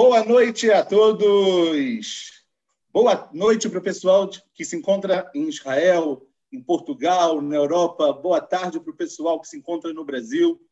[0.00, 2.44] Boa noite a todos.
[2.92, 8.12] Boa noite para o pessoal que se encontra em Israel, em Portugal, na Europa.
[8.12, 10.64] Boa tarde para o pessoal que se encontra no Brasil.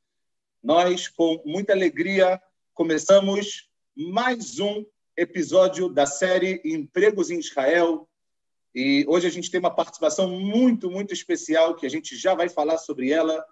[0.62, 2.40] Nós, com muita alegria,
[2.72, 4.86] começamos mais um
[5.16, 8.08] episódio da série Empregos em Israel.
[8.72, 12.48] E hoje a gente tem uma participação muito, muito especial, que a gente já vai
[12.48, 13.44] falar sobre ela.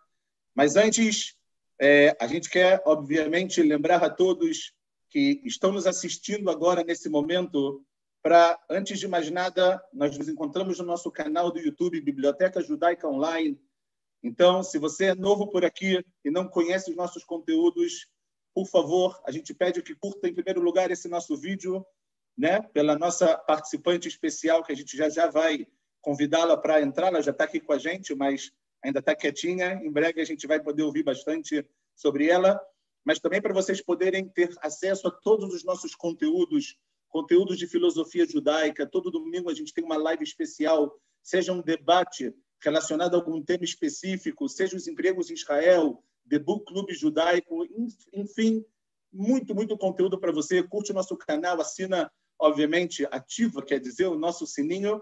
[0.54, 1.34] Mas antes,
[1.80, 4.72] é, a gente quer, obviamente, lembrar a todos
[5.14, 7.86] que estão nos assistindo agora, nesse momento,
[8.20, 13.06] para, antes de mais nada, nós nos encontramos no nosso canal do YouTube, Biblioteca Judaica
[13.06, 13.56] Online.
[14.24, 18.08] Então, se você é novo por aqui e não conhece os nossos conteúdos,
[18.52, 21.86] por favor, a gente pede que curta, em primeiro lugar, esse nosso vídeo,
[22.36, 22.60] né?
[22.60, 25.64] pela nossa participante especial, que a gente já, já vai
[26.00, 28.50] convidá-la para entrar, ela já está aqui com a gente, mas
[28.82, 29.74] ainda está quietinha.
[29.74, 32.60] Em breve a gente vai poder ouvir bastante sobre ela,
[33.04, 36.76] mas também para vocês poderem ter acesso a todos os nossos conteúdos
[37.14, 38.84] conteúdos de filosofia judaica.
[38.84, 43.62] Todo domingo a gente tem uma live especial, seja um debate relacionado a algum tema
[43.62, 47.64] específico, seja os empregos em Israel, The Book Club Judaico,
[48.12, 48.64] enfim,
[49.12, 50.60] muito, muito conteúdo para você.
[50.60, 55.00] Curte o nosso canal, assina, obviamente, ativa, quer dizer, o nosso sininho.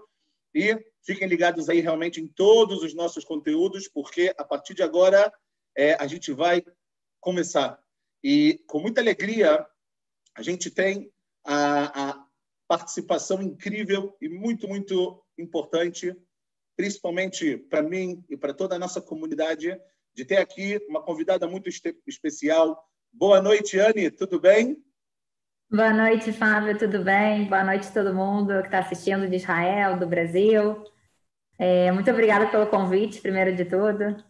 [0.53, 5.33] E fiquem ligados aí realmente em todos os nossos conteúdos, porque a partir de agora
[5.75, 6.63] é, a gente vai
[7.19, 7.82] começar.
[8.23, 9.65] E com muita alegria,
[10.35, 11.11] a gente tem
[11.45, 12.25] a, a
[12.67, 16.15] participação incrível e muito, muito importante,
[16.77, 19.77] principalmente para mim e para toda a nossa comunidade,
[20.15, 21.69] de ter aqui uma convidada muito
[22.07, 22.81] especial.
[23.11, 24.81] Boa noite, Anne, tudo bem?
[25.69, 27.45] Boa noite, Fábio, tudo bem?
[27.45, 30.83] Boa noite a todo mundo que está assistindo de Israel, do Brasil.
[31.57, 34.23] É, muito obrigada pelo convite, primeiro de tudo.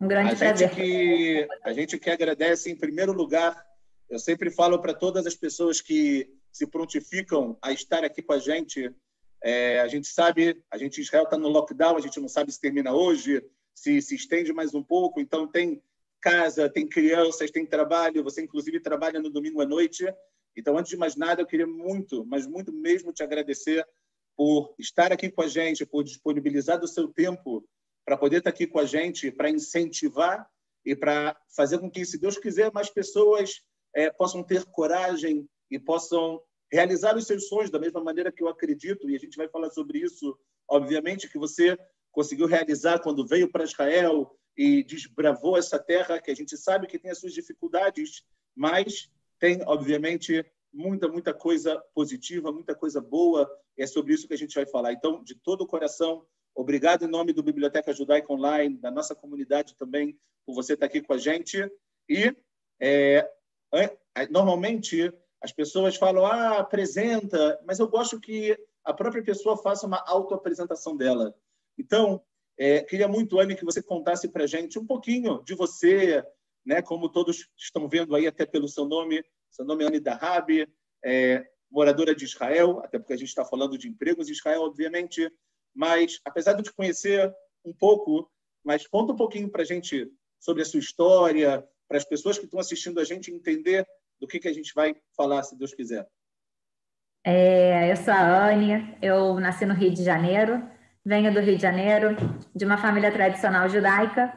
[0.00, 0.68] Um grande a prazer.
[0.68, 3.62] Gente que, a gente que agradece, em primeiro lugar,
[4.08, 8.38] eu sempre falo para todas as pessoas que se prontificam a estar aqui com a
[8.38, 8.90] gente.
[9.42, 12.60] É, a gente sabe, a gente Israel está no lockdown, a gente não sabe se
[12.60, 13.44] termina hoje,
[13.74, 15.20] se se estende mais um pouco.
[15.20, 15.82] Então tem
[16.20, 18.24] casa, tem crianças, tem trabalho.
[18.24, 20.04] Você inclusive trabalha no domingo à noite.
[20.56, 23.86] Então antes de mais nada, eu queria muito, mas muito mesmo te agradecer
[24.36, 27.64] por estar aqui com a gente, por disponibilizar do seu tempo
[28.10, 30.44] para poder estar aqui com a gente, para incentivar
[30.84, 33.62] e para fazer com que, se Deus quiser, mais pessoas
[33.94, 38.48] é, possam ter coragem e possam realizar os seus sonhos da mesma maneira que eu
[38.48, 40.36] acredito, e a gente vai falar sobre isso,
[40.68, 41.78] obviamente, que você
[42.10, 46.98] conseguiu realizar quando veio para Israel e desbravou essa terra, que a gente sabe que
[46.98, 48.24] tem as suas dificuldades,
[48.56, 54.34] mas tem, obviamente, muita, muita coisa positiva, muita coisa boa, e é sobre isso que
[54.34, 54.92] a gente vai falar.
[54.92, 59.76] Então, de todo o coração, obrigado em nome do Biblioteca Judaica Online, da nossa comunidade
[59.76, 61.70] também, por você estar aqui com a gente.
[62.08, 62.34] E
[62.80, 63.28] é,
[64.30, 70.02] Normalmente, as pessoas falam, ah, apresenta, mas eu gosto que a própria pessoa faça uma
[70.06, 71.34] autoapresentação dela.
[71.78, 72.22] Então,
[72.58, 76.24] é, queria muito, Anne, que você contasse para a gente um pouquinho de você,
[76.64, 76.82] né?
[76.82, 80.68] como todos estão vendo aí, até pelo seu nome, seu nome é Anne Dahabi,
[81.02, 85.30] é, moradora de Israel, até porque a gente está falando de empregos em Israel, obviamente,
[85.74, 87.32] mas apesar de te conhecer
[87.64, 88.30] um pouco,
[88.64, 92.44] mas conta um pouquinho para a gente sobre a sua história, para as pessoas que
[92.44, 93.86] estão assistindo a gente entender
[94.20, 96.06] do que, que a gente vai falar, se Deus quiser.
[97.24, 100.62] É, eu sou a Anne, eu nasci no Rio de Janeiro,
[101.04, 102.16] venho do Rio de Janeiro,
[102.54, 104.32] de uma família tradicional judaica.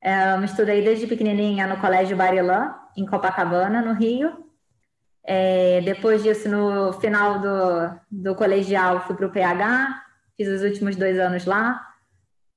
[0.00, 4.44] É, eu estudei desde pequenininha no Colégio Barilã, em Copacabana, no Rio.
[5.22, 10.05] É, depois disso, no final do, do colegial, fui para o PH,
[10.36, 11.84] fiz os últimos dois anos lá,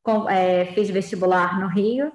[0.04, 2.12] com, é, fiz vestibular no Rio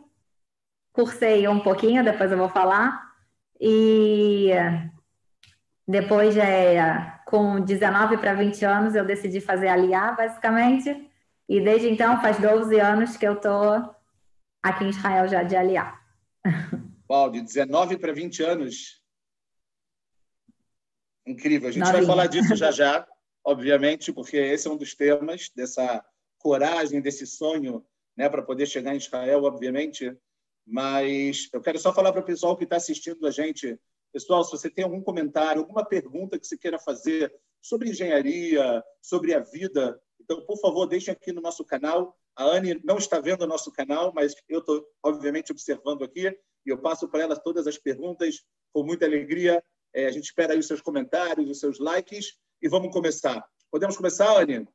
[0.95, 3.13] cursei um pouquinho, depois eu vou falar.
[3.61, 4.51] E
[5.87, 11.11] depois, é, com 19 para 20 anos, eu decidi fazer aliar, basicamente.
[11.47, 13.95] E desde então, faz 12 anos que eu estou
[14.63, 16.01] aqui em Israel já de aliar.
[17.11, 19.03] Uau, de 19 para 20 anos.
[21.27, 21.69] Incrível.
[21.69, 21.99] A gente Novinha.
[21.99, 23.07] vai falar disso já já,
[23.45, 26.05] obviamente, porque esse é um dos temas dessa
[26.39, 27.85] coragem, desse sonho,
[28.17, 30.17] né, para poder chegar em Israel, obviamente.
[30.67, 33.79] Mas eu quero só falar para o pessoal que está assistindo a gente.
[34.13, 39.35] Pessoal, se você tem algum comentário, alguma pergunta que você queira fazer sobre engenharia, sobre
[39.35, 42.17] a vida, então, por favor, deixem aqui no nosso canal.
[42.35, 46.29] A Anne não está vendo o nosso canal, mas eu estou, obviamente, observando aqui
[46.67, 48.43] e eu passo para ela todas as perguntas
[48.73, 49.63] com muita alegria.
[49.93, 53.47] É, a gente espera aí os seus comentários, os seus likes e vamos começar.
[53.71, 54.67] Podemos começar, Anne?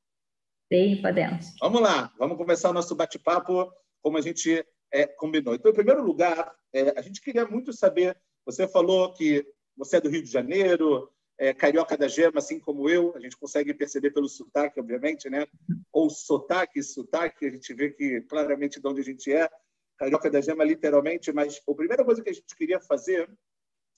[0.71, 1.55] Sim, podemos.
[1.59, 4.63] Vamos lá, vamos começar o nosso bate-papo como a gente
[4.93, 5.55] é, combinou.
[5.55, 8.15] Então, em primeiro lugar, é, a gente queria muito saber.
[8.45, 9.43] Você falou que
[9.75, 13.35] você é do Rio de Janeiro, é, carioca da gema, assim como eu, a gente
[13.35, 15.47] consegue perceber pelo sotaque, obviamente, né?
[15.91, 19.49] Ou sotaque, sotaque, a gente vê que claramente de onde a gente é,
[19.97, 21.31] carioca da gema, literalmente.
[21.31, 23.27] Mas a primeira coisa que a gente queria fazer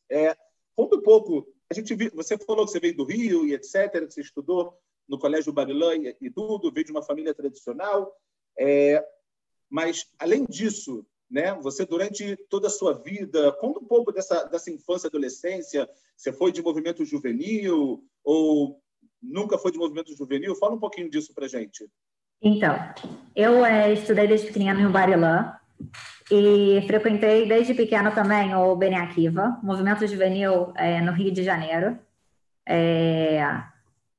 [0.09, 0.33] é
[0.77, 1.45] conta um pouco.
[1.71, 4.77] A gente viu, você falou que você veio do Rio e etc, que você estudou
[5.07, 8.13] no Colégio Barilã e, e tudo, veio de uma família tradicional.
[8.59, 9.01] É,
[9.69, 11.53] mas além disso, né?
[11.61, 15.89] Você durante toda a sua vida, conta um pouco dessa dessa infância, adolescência.
[16.17, 18.83] Você foi de movimento juvenil ou
[19.23, 20.57] nunca foi de movimento juvenil?
[20.57, 21.89] Fala um pouquinho disso para gente.
[22.41, 22.75] Então,
[23.33, 25.55] eu é, estudei desde pequenininha no Barilã
[26.31, 31.99] e frequentei desde pequena também o Bene Akiva, movimento juvenil é, no Rio de Janeiro.
[32.65, 33.43] É,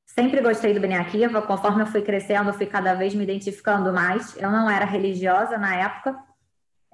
[0.04, 4.36] sempre gostei do Bene Akiva, conforme eu fui crescendo, fui cada vez me identificando mais.
[4.36, 6.14] Eu não era religiosa na época,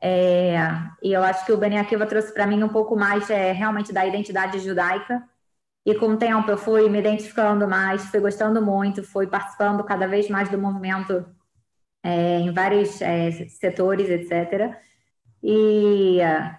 [0.01, 0.57] é,
[1.03, 3.93] e eu acho que o Beni Akiva trouxe para mim um pouco mais é, realmente
[3.93, 5.23] da identidade judaica.
[5.85, 10.07] E com o tempo eu fui me identificando mais, fui gostando muito, fui participando cada
[10.07, 11.27] vez mais do movimento
[12.03, 14.77] é, em vários é, setores, etc.
[15.43, 16.57] E uh,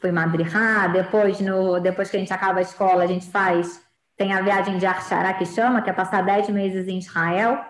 [0.00, 3.82] fui madrihá, depois, no, depois que a gente acaba a escola, a gente faz,
[4.16, 7.64] tem a viagem de Arshara que chama, que é passar 10 meses em Israel.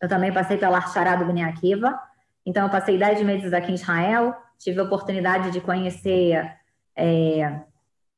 [0.00, 1.98] Eu também passei pela Arshara do Beni Akiva.
[2.46, 6.48] Então, eu passei dez meses aqui em Israel, tive a oportunidade de conhecer
[6.94, 7.60] é,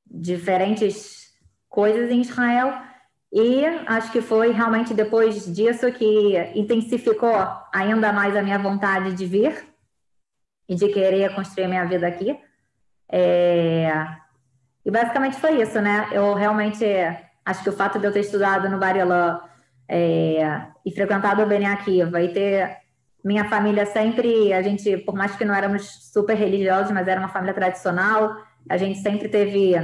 [0.07, 1.33] diferentes
[1.67, 2.75] coisas em Israel,
[3.33, 7.35] e acho que foi realmente depois disso que intensificou
[7.73, 9.68] ainda mais a minha vontade de vir
[10.69, 12.39] e de querer construir minha vida aqui.
[13.11, 13.91] É...
[14.85, 16.09] E basicamente foi isso, né?
[16.13, 16.85] Eu realmente
[17.45, 19.41] acho que o fato de eu ter estudado no Barilã
[19.89, 20.67] é...
[20.85, 22.77] e frequentado o Beni Akiva e ter
[23.25, 27.29] minha família sempre, a gente, por mais que não éramos super religiosos, mas era uma
[27.29, 28.37] família tradicional,
[28.69, 29.75] a gente sempre teve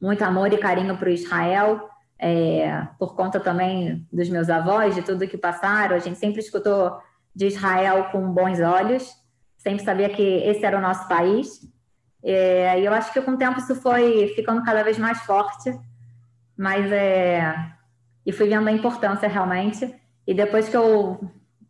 [0.00, 1.88] muito amor e carinho para o Israel,
[2.18, 6.96] é, por conta também dos meus avós, de tudo que passaram, a gente sempre escutou
[7.34, 9.10] de Israel com bons olhos,
[9.66, 11.60] sempre sabia que esse era o nosso país,
[12.22, 15.76] é, e eu acho que com o tempo isso foi ficando cada vez mais forte,
[16.56, 17.54] mas é,
[18.24, 19.92] e fui vendo a importância realmente,
[20.26, 21.18] e depois que eu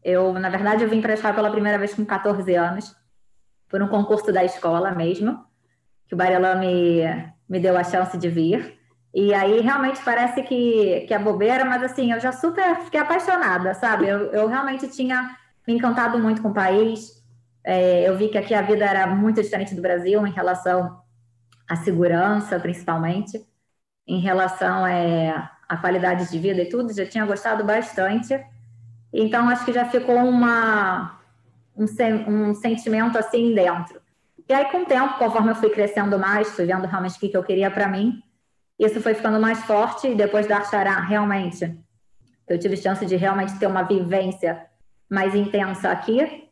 [0.06, 2.94] eu, na verdade, eu vim para a pela primeira vez com 14 anos,
[3.68, 5.44] por um concurso da escola mesmo,
[6.06, 7.02] que o Barilã me,
[7.48, 8.78] me deu a chance de vir.
[9.12, 13.74] E aí realmente parece que, que é bobeira, mas assim, eu já super fiquei apaixonada,
[13.74, 14.06] sabe?
[14.06, 17.15] Eu, eu realmente tinha me encantado muito com o país.
[17.68, 21.02] É, eu vi que aqui a vida era muito diferente do Brasil em relação
[21.68, 23.44] à segurança, principalmente,
[24.06, 26.92] em relação é, à qualidade de vida e tudo.
[26.92, 28.40] Já tinha gostado bastante.
[29.12, 31.18] Então, acho que já ficou uma,
[31.76, 31.86] um,
[32.30, 34.00] um sentimento assim dentro.
[34.48, 37.36] E aí, com o tempo, conforme eu fui crescendo mais, fui vendo realmente o que,
[37.36, 38.22] eu queria para mim,
[38.78, 40.06] isso foi ficando mais forte.
[40.06, 41.76] E depois da Achará, realmente,
[42.46, 44.64] eu tive chance de realmente ter uma vivência
[45.10, 46.45] mais intensa aqui.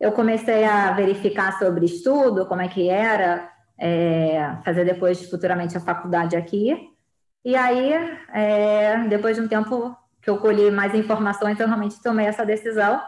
[0.00, 5.80] Eu comecei a verificar sobre estudo, como é que era, é, fazer depois, futuramente, a
[5.80, 6.90] faculdade aqui.
[7.44, 7.92] E aí,
[8.32, 13.00] é, depois de um tempo, que eu colhi mais informações, eu realmente tomei essa decisão.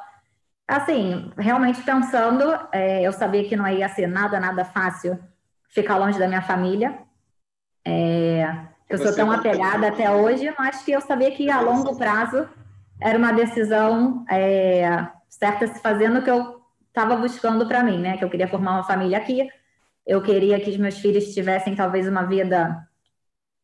[0.68, 5.18] Assim, realmente pensando, é, eu sabia que não ia ser nada, nada fácil
[5.68, 6.98] ficar longe da minha família.
[7.84, 12.48] É, eu sou tão apegada até hoje, mas que eu sabia que a longo prazo
[13.00, 16.55] era uma decisão é, certa se fazendo que eu
[16.96, 18.16] estava buscando para mim, né?
[18.16, 19.46] Que eu queria formar uma família aqui,
[20.06, 22.88] eu queria que os meus filhos tivessem talvez uma vida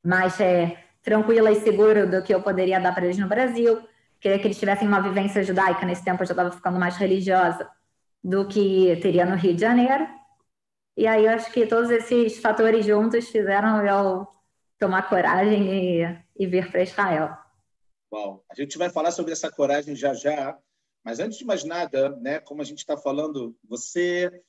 [0.05, 3.81] mais é, tranquila e segura do que eu poderia dar para eles no Brasil.
[4.21, 5.87] Queria que eles tivessem uma vivência judaica.
[5.87, 7.71] Nesse tempo eu já estava ficando mais religiosa
[8.23, 10.07] do que teria no Rio de Janeiro.
[10.95, 14.29] E aí eu acho que todos esses fatores juntos fizeram eu
[14.79, 17.37] tomar coragem e, e vir para Israel.
[18.11, 20.59] Bom, a gente vai falar sobre essa coragem já já,
[21.05, 24.43] mas antes de mais nada, né, como a gente está falando, você,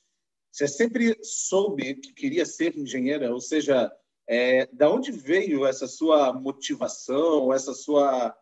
[0.50, 3.92] você sempre soube que queria ser engenheira, ou seja,
[4.26, 8.34] é, da onde veio essa sua motivação, essa sua.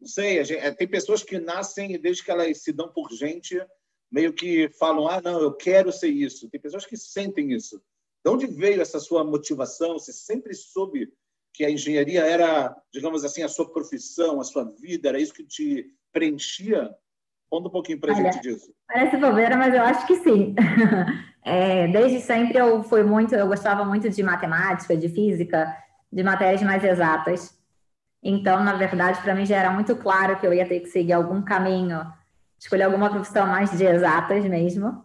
[0.00, 3.10] Não sei, gente, é, tem pessoas que nascem e desde que elas se dão por
[3.12, 3.60] gente,
[4.10, 6.48] meio que falam: ah, não, eu quero ser isso.
[6.48, 7.82] Tem pessoas que sentem isso.
[8.24, 9.98] De onde veio essa sua motivação?
[9.98, 11.12] Você sempre soube
[11.52, 15.44] que a engenharia era, digamos assim, a sua profissão, a sua vida, era isso que
[15.44, 16.94] te preenchia?
[17.50, 18.72] Conta um pouquinho para a gente disso.
[18.86, 20.54] Parece bobeira, mas eu acho que sim.
[21.44, 25.74] É, desde sempre eu fui muito, eu gostava muito de matemática, de física,
[26.12, 27.58] de matérias mais exatas.
[28.22, 31.14] Então, na verdade, para mim já era muito claro que eu ia ter que seguir
[31.14, 32.04] algum caminho,
[32.58, 35.02] escolher alguma profissão mais de exatas mesmo.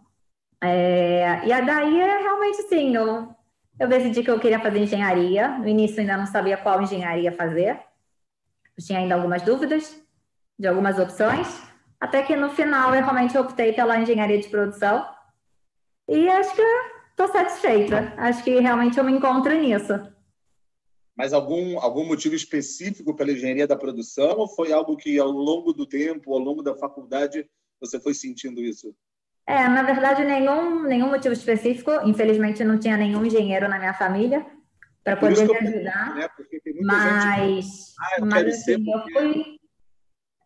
[0.62, 3.34] É, e daí é realmente sim, eu
[3.80, 5.58] eu decidi que eu queria fazer engenharia.
[5.58, 7.80] No início ainda não sabia qual engenharia fazer.
[8.78, 10.00] Eu tinha ainda algumas dúvidas
[10.58, 11.64] de algumas opções,
[12.04, 15.06] até que no final eu realmente optei pela engenharia de produção.
[16.06, 16.62] E acho que
[17.12, 18.14] estou satisfeita.
[18.18, 19.94] Acho que realmente eu me encontro nisso.
[21.16, 25.72] Mas algum, algum motivo específico pela engenharia da produção ou foi algo que ao longo
[25.72, 28.94] do tempo, ao longo da faculdade, você foi sentindo isso?
[29.48, 31.90] É, na verdade, nenhum, nenhum motivo específico.
[32.04, 34.46] Infelizmente, não tinha nenhum engenheiro na minha família
[35.06, 36.16] para poder me ajudar.
[36.16, 36.28] Né?
[36.82, 37.96] Mas, gente...
[37.98, 39.63] ah, eu, mas assim, eu fui.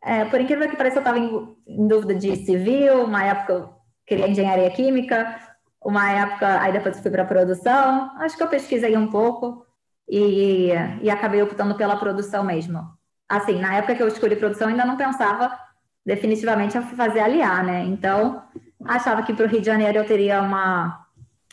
[0.04, 3.70] É, por incrível que pareça, eu estava em, em, dúvida de civil, uma época eu
[4.06, 5.40] queria engenharia química,
[5.84, 8.12] uma época, aí depois fui para produção.
[8.20, 9.66] Acho que eu pesquisei um pouco
[10.08, 12.86] e, e acabei optando pela produção mesmo.
[13.28, 15.58] Assim, na época que eu escolhi produção, ainda não pensava
[16.06, 17.84] definitivamente a fazer aliar, né?
[17.84, 18.42] Então,
[18.86, 21.06] achava que para o Rio de Janeiro eu teria uma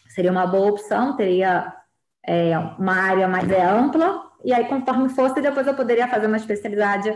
[0.08, 1.72] seria uma boa opção, teria
[2.24, 7.10] é, uma área mais ampla, e aí conforme fosse, depois eu poderia fazer uma especialidade,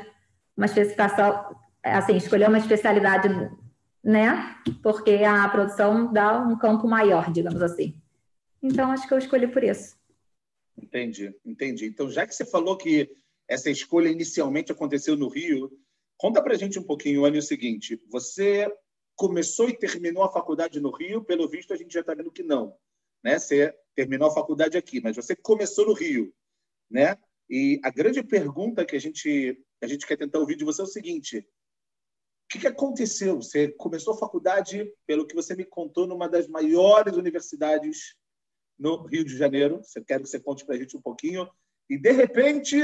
[0.59, 3.29] uma especificação, assim, escolher uma especialidade,
[4.03, 4.57] né?
[4.83, 7.97] Porque a produção dá um campo maior, digamos assim.
[8.61, 9.97] Então, acho que eu escolhi por isso.
[10.77, 11.87] Entendi, entendi.
[11.87, 13.09] Então, já que você falou que
[13.47, 15.71] essa escolha inicialmente aconteceu no Rio,
[16.17, 18.69] conta para gente um pouquinho, Anny, o seguinte: você
[19.15, 22.43] começou e terminou a faculdade no Rio, pelo visto a gente já está vendo que
[22.43, 22.75] não,
[23.23, 23.38] né?
[23.38, 26.35] Você terminou a faculdade aqui, mas você começou no Rio,
[26.91, 27.17] né?
[27.49, 30.85] E a grande pergunta que a gente a gente quer tentar ouvir de você é
[30.85, 33.37] o seguinte: o que, que aconteceu?
[33.37, 38.17] Você começou a faculdade, pelo que você me contou, numa das maiores universidades
[38.78, 39.83] no Rio de Janeiro.
[39.83, 41.49] Você quero que você conte para a gente um pouquinho.
[41.88, 42.76] E de repente,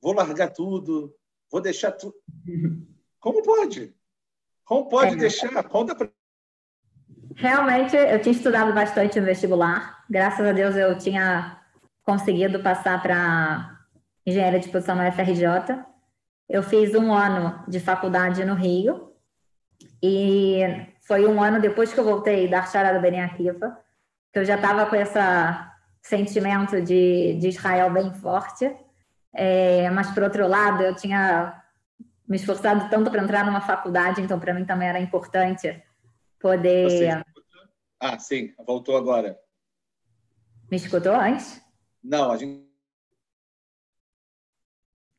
[0.00, 1.14] vou largar tudo,
[1.50, 2.14] vou deixar tudo.
[3.20, 3.94] Como pode?
[4.64, 5.16] Como pode é.
[5.16, 5.62] deixar?
[5.68, 6.10] Conta para
[7.34, 10.04] Realmente, eu tinha estudado bastante no vestibular.
[10.08, 11.61] Graças a Deus, eu tinha
[12.02, 13.78] conseguido passar para
[14.26, 15.84] engenharia de produção na UFRJ.
[16.48, 19.12] Eu fiz um ano de faculdade no Rio.
[20.02, 20.60] E
[21.00, 23.82] foi um ano depois que eu voltei da Archara do Beni Akiva
[24.32, 25.18] que eu já estava com esse
[26.00, 28.74] sentimento de, de Israel bem forte,
[29.34, 31.62] é, mas, por outro lado, eu tinha
[32.26, 35.82] me esforçado tanto para entrar numa faculdade, então para mim também era importante
[36.40, 37.22] poder.
[38.00, 39.38] Ah, sim, voltou agora.
[40.70, 41.61] Me escutou antes?
[42.02, 42.70] Não, a gente.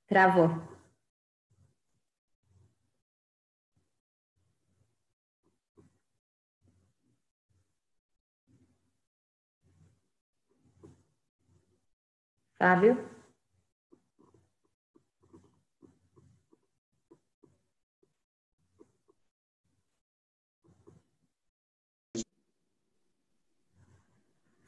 [0.07, 0.49] Travou.
[12.57, 12.97] Fábio?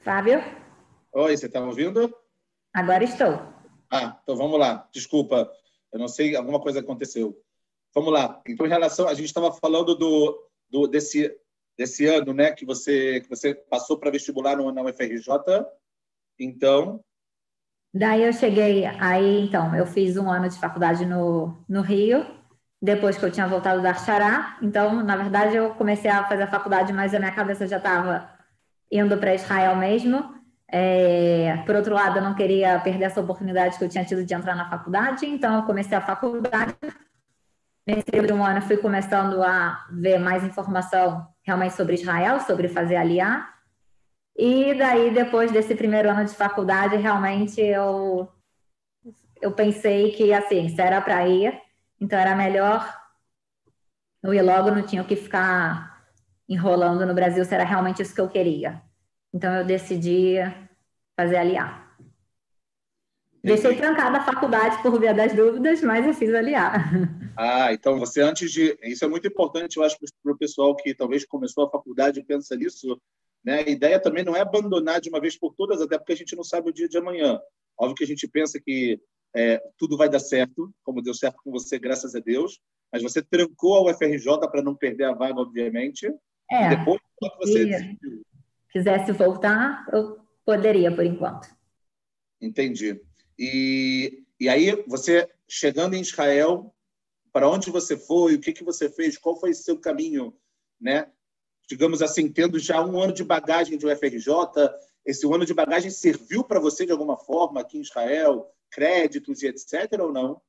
[0.03, 0.64] Fábio?
[1.17, 2.13] Oi, você está ouvindo?
[2.73, 3.41] Agora estou.
[3.89, 4.85] Ah, então vamos lá.
[4.91, 5.49] Desculpa,
[5.93, 7.41] eu não sei, alguma coisa aconteceu.
[7.93, 8.41] Vamos lá.
[8.45, 11.33] Então, em relação, a gente estava falando do, do, desse,
[11.77, 15.65] desse ano, né, que você que você passou para vestibular no, na UFRJ.
[16.37, 16.99] Então,
[17.93, 22.25] Daí eu cheguei, aí então, eu fiz um ano de faculdade no, no Rio,
[22.81, 24.59] depois que eu tinha voltado da Arxará.
[24.61, 28.29] Então, na verdade, eu comecei a fazer a faculdade, mas a minha cabeça já estava
[28.91, 30.34] indo para Israel mesmo.
[30.67, 34.33] É, por outro lado, eu não queria perder essa oportunidade que eu tinha tido de
[34.33, 36.75] entrar na faculdade, então eu comecei a faculdade.
[37.87, 42.67] Nesse período de um ano, fui começando a ver mais informação realmente sobre Israel, sobre
[42.67, 43.53] fazer aliar.
[44.35, 48.27] E daí, depois desse primeiro ano de faculdade, realmente eu,
[49.39, 51.61] eu pensei que, assim, se era para ir,
[52.01, 52.91] então era melhor
[54.23, 56.03] eu ir logo, não tinha que ficar
[56.49, 58.81] enrolando no Brasil, se era realmente isso que eu queria.
[59.35, 60.35] Então, eu decidi
[61.13, 61.85] fazer aliar.
[63.43, 66.89] Deixei trancada a faculdade por via das dúvidas, mas eu fiz aliar.
[67.37, 68.79] Ah, então você antes de.
[68.81, 72.23] Isso é muito importante, eu acho, para o pessoal que talvez começou a faculdade e
[72.23, 72.97] pensa nisso.
[73.43, 73.59] Né?
[73.59, 76.33] A ideia também não é abandonar de uma vez por todas, até porque a gente
[76.33, 77.37] não sabe o dia de amanhã.
[77.77, 79.01] Óbvio que a gente pensa que
[79.35, 82.57] é, tudo vai dar certo, como deu certo com você, graças a Deus,
[82.89, 86.09] mas você trancou a UFRJ para não perder a vaga, obviamente.
[86.49, 88.23] É, depois que você decidiu.
[88.75, 91.47] Quisesse voltar, eu poderia, por enquanto.
[92.41, 93.01] Entendi.
[93.39, 96.75] E, e aí, você chegando em Israel,
[97.31, 100.35] para onde você foi, o que, que você fez, qual foi o seu caminho,
[100.79, 101.07] né?
[101.69, 104.29] digamos assim, tendo já um ano de bagagem de UFRJ,
[105.05, 109.47] esse ano de bagagem serviu para você de alguma forma aqui em Israel, créditos e
[109.47, 109.99] etc.
[110.01, 110.41] ou não?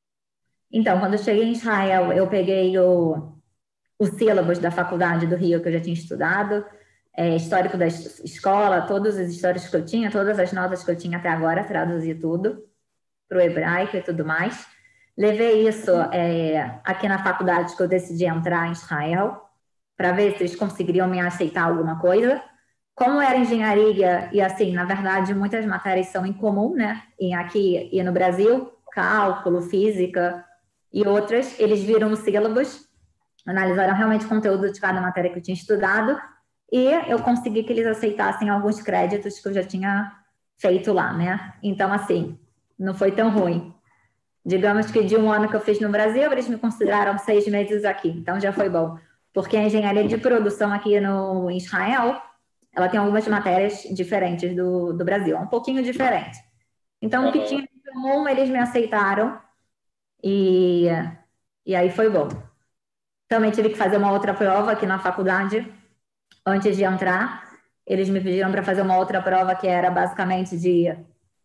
[0.73, 3.39] Então, quando eu cheguei em Israel, eu peguei o,
[4.01, 6.67] o sílabus da faculdade do Rio que eu já tinha estudado.
[7.17, 10.97] É, histórico da escola, todos os históricos que eu tinha, todas as notas que eu
[10.97, 12.63] tinha até agora, traduzi tudo
[13.29, 14.67] para o hebraico e tudo mais.
[15.17, 19.43] Levei isso é, aqui na faculdade que eu decidi entrar em Israel,
[19.97, 22.43] para ver se eles conseguiriam me aceitar alguma coisa.
[22.95, 27.03] Como era engenharia, e assim, na verdade, muitas matérias são em comum, né?
[27.19, 30.45] E aqui e no Brasil, cálculo, física
[30.93, 32.87] e outras, eles viram os sílabos,
[33.47, 36.19] analisaram realmente o conteúdo de cada matéria que eu tinha estudado,
[36.71, 40.13] e eu consegui que eles aceitassem alguns créditos que eu já tinha
[40.59, 41.55] feito lá, né?
[41.63, 42.39] Então, assim,
[42.79, 43.73] não foi tão ruim.
[44.45, 47.85] Digamos que de um ano que eu fiz no Brasil, eles me consideraram seis meses
[47.85, 48.99] aqui, então já foi bom.
[49.33, 52.21] Porque a engenharia de produção aqui no Israel,
[52.73, 56.39] ela tem algumas matérias diferentes do, do Brasil, um pouquinho diferente.
[57.03, 59.39] Então, o que tinha em comum, eles me aceitaram
[60.23, 60.87] e,
[61.65, 62.29] e aí foi bom.
[63.29, 65.71] Também tive que fazer uma outra prova aqui na faculdade
[66.47, 67.61] antes de entrar.
[67.87, 70.97] Eles me pediram para fazer uma outra prova que era basicamente de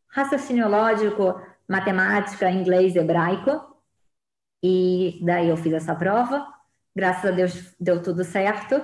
[0.08, 3.76] raciocínio lógico, matemática, inglês, hebraico.
[4.64, 6.48] E daí eu fiz essa prova.
[6.96, 8.84] Graças a Deus deu tudo certo.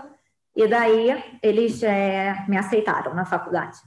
[0.56, 3.78] E daí eles é, me aceitaram na faculdade.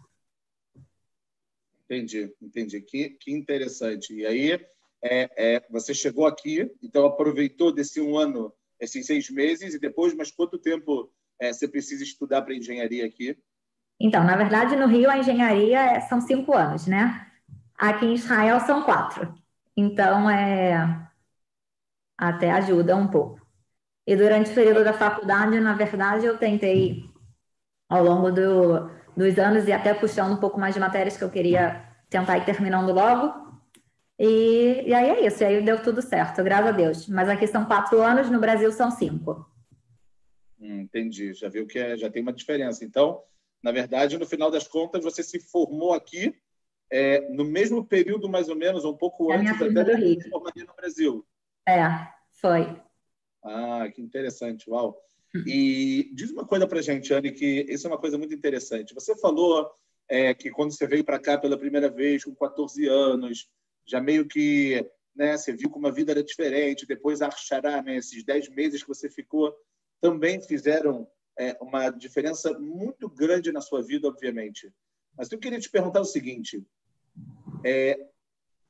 [1.84, 2.80] Entendi, entendi.
[2.80, 4.14] Que, que interessante.
[4.14, 4.52] E aí,
[5.02, 10.14] é, é, você chegou aqui, então aproveitou desse um ano, esses seis meses, e depois,
[10.14, 11.10] mas quanto tempo
[11.40, 13.37] é, você precisa estudar para engenharia aqui?
[13.99, 17.26] Então, na verdade, no Rio a engenharia é, são cinco anos, né?
[17.78, 19.35] Aqui em Israel são quatro.
[19.76, 21.09] Então, é
[22.16, 23.40] até ajuda um pouco.
[24.06, 27.04] E durante o período da faculdade, na verdade, eu tentei,
[27.88, 31.30] ao longo do, dos anos, e até puxando um pouco mais de matérias que eu
[31.30, 33.50] queria tentar ir terminando logo.
[34.18, 37.09] E, e aí é isso, e aí deu tudo certo, graças a Deus.
[37.09, 39.50] Mas aqui são quatro anos, no Brasil são cinco.
[40.60, 42.84] Hum, entendi, já viu que é, já tem uma diferença.
[42.84, 43.23] Então,
[43.62, 46.34] na verdade, no final das contas, você se formou aqui
[46.90, 50.75] é, no mesmo período, mais ou menos, um pouco é antes até da formaria no
[50.75, 51.26] Brasil.
[51.66, 51.82] É,
[52.32, 52.80] foi.
[53.42, 55.00] Ah, que interessante, uau.
[55.46, 58.94] E diz uma coisa para gente, Anne, que isso é uma coisa muito interessante.
[58.94, 59.70] Você falou
[60.08, 63.49] é, que quando você veio para cá pela primeira vez, com 14 anos,
[63.86, 67.96] já meio que né, você viu como a vida era diferente, depois a Arxará, né,
[67.96, 69.54] esses 10 meses que você ficou,
[70.00, 71.06] também fizeram
[71.39, 74.73] é, uma diferença muito grande na sua vida, obviamente.
[75.17, 76.65] Mas eu queria te perguntar o seguinte:
[77.65, 78.08] é,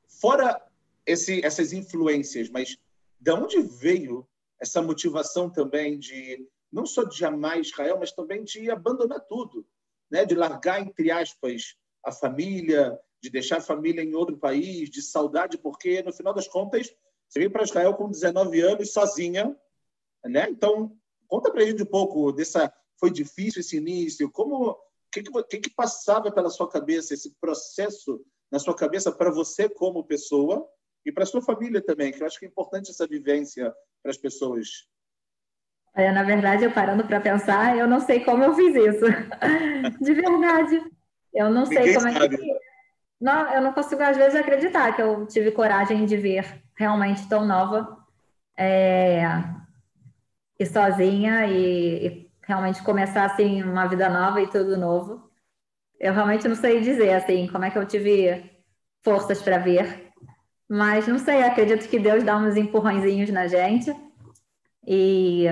[0.07, 0.61] fora
[1.05, 2.77] esse, essas influências, mas
[3.19, 4.27] de onde veio
[4.59, 9.65] essa motivação também de não só de amar Israel, mas também de abandonar tudo,
[10.09, 10.25] né?
[10.25, 15.57] De largar entre aspas a família, de deixar a família em outro país, de saudade,
[15.57, 16.93] porque no final das contas
[17.27, 19.55] você veio para Israel com 19 anos sozinha,
[20.25, 20.49] né?
[20.49, 20.97] Então
[21.31, 24.77] conta para a gente um pouco dessa foi difícil esse início, como
[25.11, 30.03] que, que, que passava pela sua cabeça, esse processo na sua cabeça para você como
[30.03, 30.67] pessoa
[31.05, 34.17] e para sua família também, que eu acho que é importante essa vivência para as
[34.17, 34.67] pessoas.
[35.95, 39.05] É, na verdade, eu parando para pensar, eu não sei como eu fiz isso.
[40.01, 40.83] De verdade.
[41.33, 42.37] Eu não sei Ninguém como é sabe.
[42.37, 42.59] que.
[43.19, 47.45] Não, eu não consigo, às vezes, acreditar que eu tive coragem de ver realmente tão
[47.45, 47.97] nova
[48.57, 49.23] é,
[50.61, 55.27] e sozinha e, e realmente começar assim uma vida nova e tudo novo.
[55.99, 58.51] Eu realmente não sei dizer assim como é que eu tive
[59.03, 60.11] forças para ver,
[60.69, 63.91] mas não sei, acredito que Deus dá uns empurrõezinhos na gente.
[64.85, 65.45] E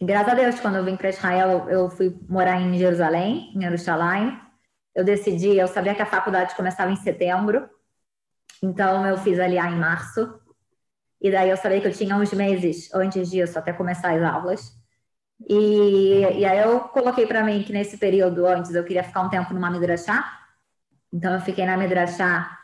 [0.00, 4.38] graças a Deus, quando eu vim para Israel, eu fui morar em Jerusalém, em Jerusalém.
[4.94, 7.66] Eu decidi, eu sabia que a faculdade começava em setembro,
[8.62, 10.38] então eu fiz ali em março.
[11.20, 14.78] E daí eu sabia que eu tinha uns meses antes disso, até começar as aulas.
[15.48, 19.28] E, e aí eu coloquei para mim que nesse período antes eu queria ficar um
[19.28, 20.24] tempo numa Midrashá.
[21.12, 22.58] Então eu fiquei na Midrashá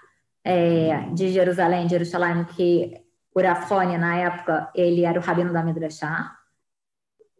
[0.44, 3.00] é, de Jerusalém, de Jerusalém, que
[3.34, 6.36] o Rafone, na época, ele era o rabino da Midrashá.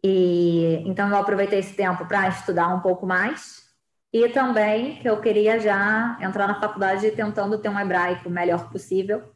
[0.03, 3.63] E então eu aproveitei esse tempo para estudar um pouco mais.
[4.11, 9.34] E também que eu queria já entrar na faculdade tentando ter um hebraico melhor possível.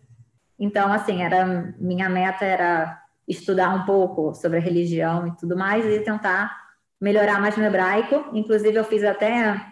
[0.59, 5.85] Então, assim, era minha meta era estudar um pouco sobre a religião e tudo mais
[5.85, 6.55] e tentar
[6.99, 8.25] melhorar mais no hebraico.
[8.33, 9.65] Inclusive, eu fiz até.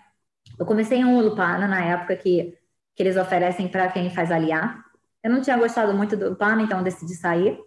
[0.57, 2.57] Eu comecei em um Ulupana na época que,
[2.95, 4.85] que eles oferecem para quem faz aliar.
[5.23, 7.59] Eu não tinha gostado muito do Ulupana, então decidi sair.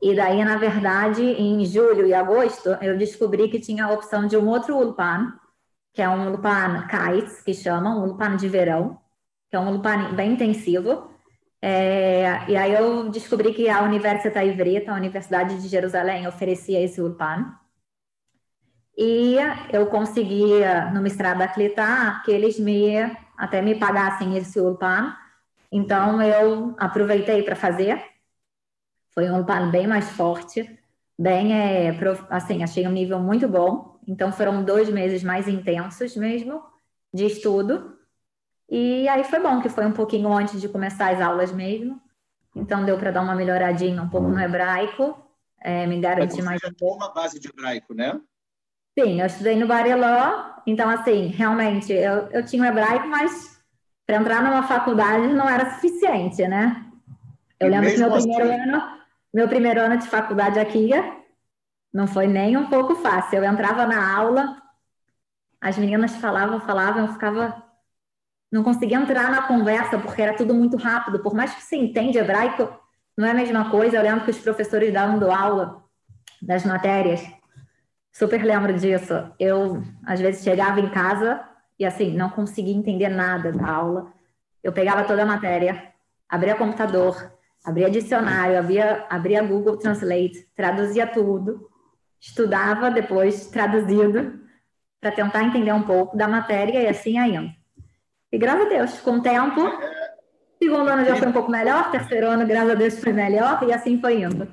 [0.00, 4.34] E daí, na verdade, em julho e agosto, eu descobri que tinha a opção de
[4.34, 5.34] um outro Ulpan,
[5.92, 8.98] que é um Ulpan Kites, que chamam, um Ulpan de verão,
[9.50, 11.09] que é um Ulpan bem intensivo,
[11.62, 17.00] é, e aí eu descobri que a Universitat Ivrita, a Universidade de Jerusalém, oferecia esse
[17.00, 17.54] Ulpan.
[18.96, 19.36] E
[19.72, 22.96] eu conseguia, no mestrado da Clitar, que eles me
[23.40, 25.16] até me pagassem esse ulpan.
[25.72, 28.04] Então, eu aproveitei para fazer.
[29.14, 30.78] Foi um ulpan bem mais forte,
[31.18, 33.98] bem, é, assim, achei um nível muito bom.
[34.06, 36.62] Então, foram dois meses mais intensos mesmo
[37.12, 37.96] de estudo.
[38.70, 42.00] E aí foi bom, que foi um pouquinho antes de começar as aulas mesmo.
[42.54, 45.16] Então, deu para dar uma melhoradinha um pouco no hebraico,
[45.60, 46.96] é, me garantir mais um pouco.
[46.96, 48.20] uma base de hebraico, né?
[48.98, 53.60] Sim, eu estudei no Bareló, então, assim, realmente, eu, eu tinha o hebraico, mas
[54.06, 56.84] para entrar numa faculdade não era suficiente, né?
[57.58, 58.32] Eu e lembro que meu assim...
[58.32, 58.82] primeiro, ano,
[59.32, 60.90] meu primeiro ano de faculdade aqui
[61.92, 63.38] não foi nem um pouco fácil.
[63.38, 64.60] Eu entrava na aula,
[65.60, 67.69] as meninas falavam, falavam, eu ficava.
[68.50, 71.20] Não conseguia entrar na conversa porque era tudo muito rápido.
[71.20, 72.68] Por mais que você entende hebraico,
[73.16, 73.96] não é a mesma coisa.
[73.96, 75.84] Eu lembro que os professores davam aula
[76.42, 77.24] das matérias
[78.12, 79.14] Super lembro disso.
[79.38, 81.40] Eu, às vezes, chegava em casa
[81.78, 84.12] e, assim, não conseguia entender nada da aula.
[84.62, 85.92] Eu pegava toda a matéria,
[86.28, 87.32] abria computador,
[87.64, 91.70] abria dicionário, abria, abria Google Translate, traduzia tudo,
[92.20, 94.40] estudava depois traduzido
[95.00, 97.59] para tentar entender um pouco da matéria e assim ainda.
[98.32, 99.60] E graças a Deus, com o tempo,
[100.62, 103.72] segundo ano já foi um pouco melhor, terceiro ano, graças a Deus, foi melhor e
[103.72, 104.52] assim foi indo.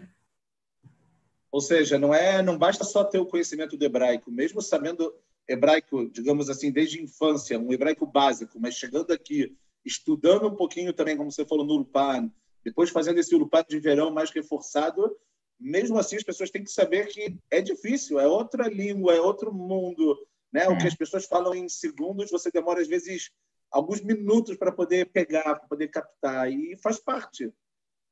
[1.51, 5.13] Ou seja, não é, não basta só ter o conhecimento do hebraico, mesmo sabendo
[5.47, 10.91] hebraico, digamos assim, desde a infância, um hebraico básico, mas chegando aqui, estudando um pouquinho
[10.91, 12.31] também, como você falou, no Ulpan,
[12.63, 15.15] depois fazendo esse Ulpan de verão mais reforçado,
[15.59, 19.53] mesmo assim as pessoas têm que saber que é difícil, é outra língua, é outro
[19.53, 20.17] mundo,
[20.51, 20.63] né?
[20.63, 20.69] É.
[20.69, 23.31] O que as pessoas falam em segundos, você demora às vezes
[23.71, 27.51] alguns minutos para poder pegar, para poder captar, e faz parte.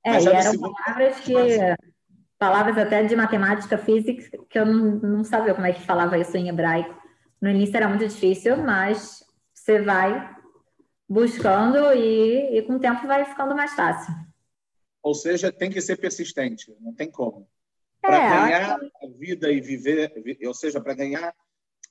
[0.03, 0.73] É, Mas e eram segundo...
[0.73, 1.33] palavras que
[2.37, 6.35] palavras até de matemática, física, que eu não, não sabia como é que falava isso
[6.37, 6.95] em hebraico.
[7.41, 10.35] No início era muito difícil, mas você vai
[11.07, 14.13] buscando e, e com o tempo vai ficando mais fácil.
[15.01, 17.47] Ou seja, tem que ser persistente, não tem como.
[18.01, 20.11] Para é, ganhar a vida e viver,
[20.45, 21.33] ou seja, para ganhar,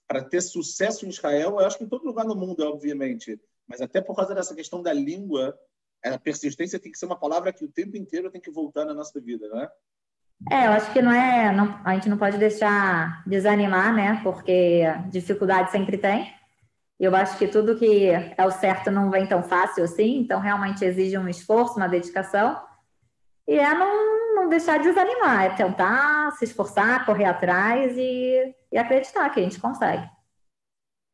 [0.07, 3.81] para ter sucesso em Israel, eu acho que em todo lugar no mundo, obviamente, mas
[3.81, 5.59] até por causa dessa questão da língua,
[6.05, 8.95] a persistência tem que ser uma palavra que o tempo inteiro tem que voltar na
[8.95, 9.69] nossa vida, não é?
[10.51, 11.53] Eu acho que não é.
[11.53, 14.21] Não, a gente não pode deixar desanimar, né?
[14.23, 16.33] Porque dificuldade sempre tem.
[16.99, 20.85] Eu acho que tudo que é o certo não vem tão fácil assim, então realmente
[20.85, 22.61] exige um esforço, uma dedicação.
[23.47, 28.79] E é não, não deixar de desanimar, é tentar se esforçar, correr atrás e, e
[28.79, 30.09] acreditar que a gente consegue.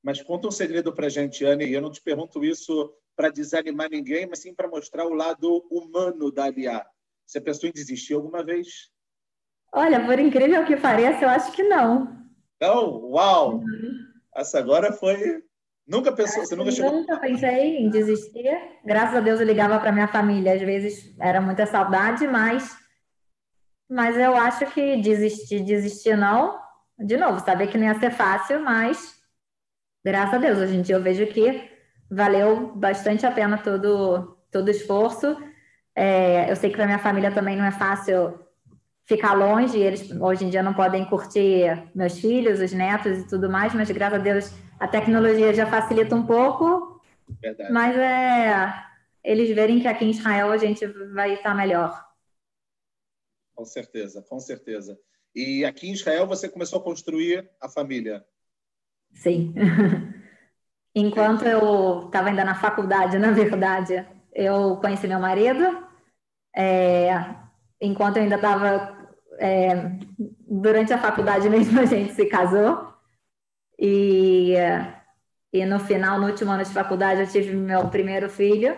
[0.03, 1.71] Mas conta um segredo para a gente, Anne.
[1.71, 6.33] Eu não te pergunto isso para desanimar ninguém, mas sim para mostrar o lado humano
[6.33, 6.87] da Aliá.
[7.27, 8.91] Você pensou em desistir alguma vez?
[9.73, 12.19] Olha, por incrível que pareça, eu acho que não.
[12.61, 13.05] Não?
[13.11, 13.57] Uau!
[13.57, 14.11] Uhum.
[14.35, 15.43] Essa agora foi.
[15.87, 16.93] Nunca pensou, você nunca chegou.
[16.93, 18.51] Nunca pensei em desistir.
[18.85, 20.55] Graças a Deus eu ligava para minha família.
[20.55, 22.77] Às vezes era muita saudade, mas.
[23.89, 26.59] Mas eu acho que desistir, desistir não.
[26.99, 29.20] De novo, saber que não ia ser fácil, mas
[30.05, 31.71] graças a Deus, hoje em dia eu vejo que
[32.11, 35.37] valeu bastante a pena todo, todo o esforço.
[35.95, 38.39] É, eu sei que para minha família também não é fácil
[39.05, 43.51] ficar longe, eles hoje em dia não podem curtir meus filhos, os netos e tudo
[43.51, 47.01] mais, mas graças a Deus a tecnologia já facilita um pouco.
[47.41, 47.73] Verdade.
[47.73, 48.91] Mas é
[49.23, 52.09] eles verem que aqui em Israel a gente vai estar melhor.
[53.55, 54.99] Com certeza, com certeza.
[55.35, 58.25] E aqui em Israel você começou a construir a família?
[59.13, 59.55] Sim.
[60.95, 65.87] Enquanto eu estava ainda na faculdade, na verdade, eu conheci meu marido.
[66.57, 67.11] É,
[67.81, 68.97] enquanto eu ainda estava
[69.39, 69.71] é,
[70.49, 72.93] durante a faculdade mesmo a gente se casou
[73.79, 74.55] e,
[75.53, 78.77] e no final, no último ano de faculdade, eu tive meu primeiro filho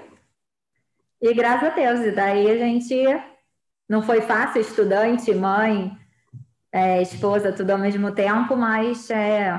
[1.20, 2.94] e graças a Deus, e daí a gente
[3.88, 5.96] não foi fácil, estudante, mãe,
[6.72, 9.52] é, esposa, tudo ao mesmo tempo, mas é,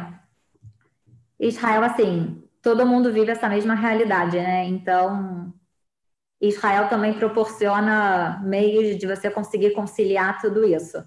[1.47, 4.65] Israel, assim, todo mundo vive essa mesma realidade, né?
[4.65, 5.53] Então,
[6.39, 10.97] Israel também proporciona meios de você conseguir conciliar tudo isso.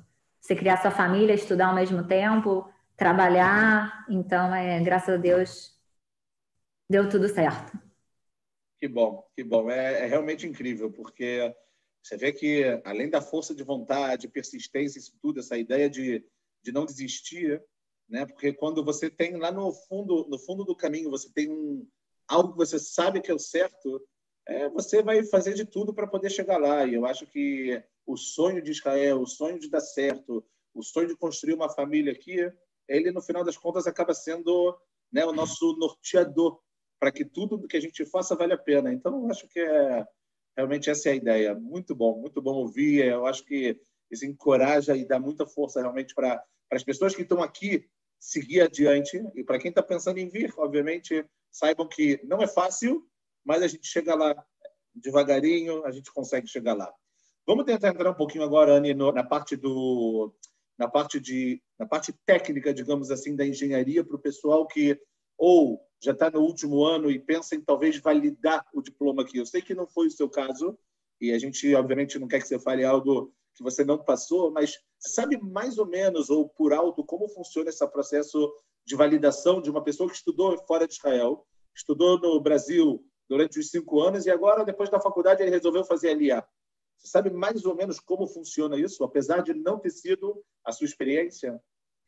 [0.40, 4.04] Você criar sua família, estudar ao mesmo tempo, trabalhar.
[4.10, 5.74] Então, é, graças a Deus,
[6.88, 7.78] deu tudo certo.
[8.78, 9.70] Que bom, que bom.
[9.70, 11.50] É, é realmente incrível, porque
[12.02, 16.22] você vê que, além da força de vontade, persistência, isso tudo, essa ideia de,
[16.62, 17.62] de não desistir,
[18.08, 18.26] né?
[18.26, 21.86] Porque quando você tem lá no fundo, no fundo do caminho, você tem um,
[22.28, 24.02] algo que você sabe que é o certo,
[24.46, 26.84] é, você vai fazer de tudo para poder chegar lá.
[26.84, 31.08] E eu acho que o sonho de Israel, o sonho de dar certo, o sonho
[31.08, 32.36] de construir uma família aqui,
[32.88, 34.78] ele, no final das contas, acaba sendo
[35.10, 36.60] né, o nosso norteador
[36.98, 38.92] para que tudo que a gente faça vale a pena.
[38.92, 40.06] Então, eu acho que é
[40.56, 41.54] realmente essa é a ideia.
[41.54, 43.04] Muito bom, muito bom ouvir.
[43.04, 43.78] Eu acho que
[44.10, 49.22] isso encoraja e dá muita força realmente para as pessoas que estão aqui seguir adiante.
[49.34, 53.06] E para quem está pensando em vir, obviamente, saibam que não é fácil,
[53.44, 54.44] mas a gente chega lá
[54.94, 56.92] devagarinho, a gente consegue chegar lá.
[57.46, 60.34] Vamos tentar entrar um pouquinho agora, Anne, na parte do
[60.78, 64.98] na parte de na parte técnica, digamos assim, da engenharia para o pessoal que
[65.38, 69.38] ou já está no último ano e pensa em talvez validar o diploma aqui.
[69.38, 70.78] Eu sei que não foi o seu caso
[71.20, 74.78] e a gente obviamente não quer que você fale algo que você não passou, mas
[74.98, 78.52] sabe mais ou menos ou por alto como funciona esse processo
[78.84, 83.70] de validação de uma pessoa que estudou fora de Israel, estudou no Brasil durante os
[83.70, 86.44] cinco anos e agora depois da faculdade ele resolveu fazer LIA.
[86.98, 90.86] Você sabe mais ou menos como funciona isso, apesar de não ter sido a sua
[90.86, 91.60] experiência?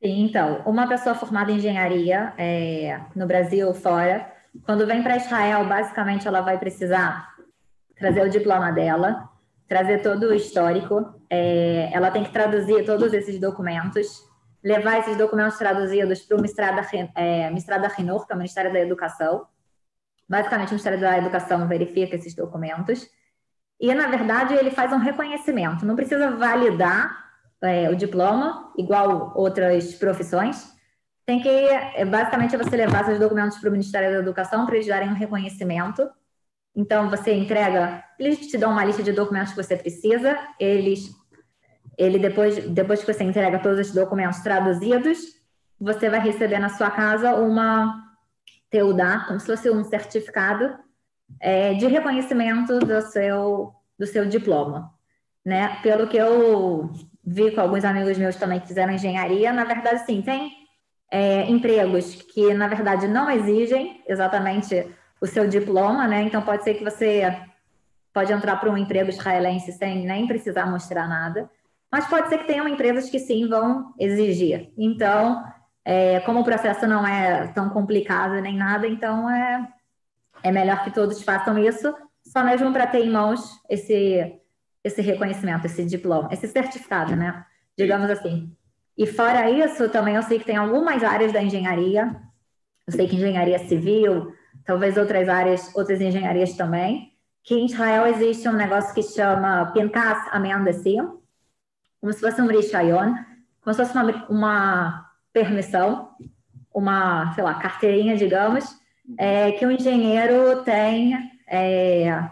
[0.02, 4.32] Sim, então, uma pessoa formada em engenharia é, no Brasil ou fora,
[4.64, 7.34] quando vem para Israel, basicamente ela vai precisar
[7.96, 9.28] trazer o diploma dela,
[9.66, 14.24] trazer todo o histórico, é, ela tem que traduzir todos esses documentos,
[14.62, 18.80] levar esses documentos traduzidos para o Mistrada, é, Mistrada Rinur, que é o Ministério da
[18.80, 19.46] Educação.
[20.28, 23.08] Basicamente, o Ministério da Educação verifica esses documentos
[23.80, 25.86] e, na verdade, ele faz um reconhecimento.
[25.86, 27.28] Não precisa validar
[27.62, 30.72] é, o diploma, igual outras profissões.
[31.24, 34.86] Tem que, é, basicamente, você levar seus documentos para o Ministério da Educação para eles
[34.86, 36.08] darem um reconhecimento.
[36.78, 41.10] Então, você entrega, eles te dão uma lista de documentos que você precisa, eles,
[41.98, 45.18] ele depois, depois que você entrega todos os documentos traduzidos,
[45.80, 48.00] você vai receber na sua casa uma
[48.70, 50.78] TEUDA, como se fosse um certificado
[51.40, 54.88] é, de reconhecimento do seu, do seu diploma.
[55.44, 55.80] Né?
[55.82, 56.92] Pelo que eu
[57.24, 60.52] vi com alguns amigos meus também que fizeram engenharia, na verdade, sim, tem
[61.10, 64.86] é, empregos que, na verdade, não exigem exatamente
[65.20, 66.22] o seu diploma, né?
[66.22, 67.22] Então, pode ser que você
[68.12, 71.48] pode entrar para um emprego israelense sem nem precisar mostrar nada,
[71.90, 74.72] mas pode ser que tenham empresas que sim vão exigir.
[74.76, 75.44] Então,
[75.84, 79.68] é, como o processo não é tão complicado nem nada, então é,
[80.42, 84.38] é melhor que todos façam isso, só mesmo para ter em mãos esse,
[84.84, 87.44] esse reconhecimento, esse diploma, esse certificado, né?
[87.76, 88.54] Digamos assim.
[88.96, 92.14] E fora isso, também eu sei que tem algumas áreas da engenharia,
[92.86, 94.34] eu sei que engenharia civil,
[94.68, 97.10] talvez outras áreas, outras engenharias também,
[97.42, 100.98] que em Israel existe um negócio que chama Pinkas Ameandesim,
[101.98, 103.14] como se fosse um Rishayon,
[103.62, 106.10] como se fosse uma, uma permissão,
[106.72, 108.62] uma, sei lá, carteirinha, digamos,
[109.18, 111.14] é, que o engenheiro tem
[111.46, 112.30] é,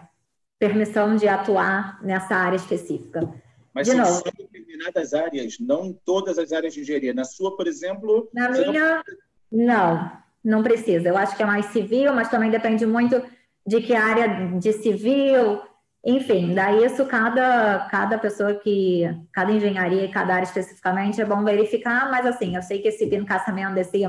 [0.59, 3.27] permissão de atuar nessa área específica.
[3.73, 7.15] Mas de são novo, determinadas áreas, não em todas as áreas de engenharia.
[7.15, 8.29] Na sua, por exemplo...
[8.31, 9.03] Na minha,
[9.51, 9.65] não...
[9.65, 10.11] não,
[10.47, 11.09] não precisa.
[11.09, 13.21] Eu acho que é mais civil, mas também depende muito
[13.65, 15.61] de que área de civil,
[16.05, 21.43] enfim, daí isso cada, cada pessoa que, cada engenharia e cada área especificamente é bom
[21.43, 23.99] verificar, mas assim, eu sei que esse encaixamento desse,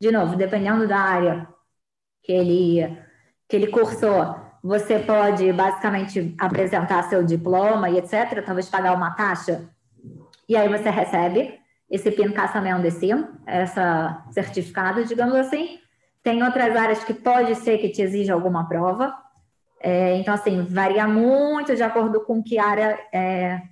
[0.00, 1.46] de novo, dependendo da área
[2.24, 2.98] que ele,
[3.48, 9.68] que ele cursou, você pode basicamente apresentar seu diploma e etc., talvez pagar uma taxa,
[10.48, 11.56] e aí você recebe
[11.90, 13.08] esse PIN caçamento desse,
[13.46, 15.80] essa certificado, digamos assim.
[16.22, 19.16] Tem outras áreas que pode ser que te exija alguma prova.
[19.80, 23.62] É, então, assim, varia muito de acordo com que área é,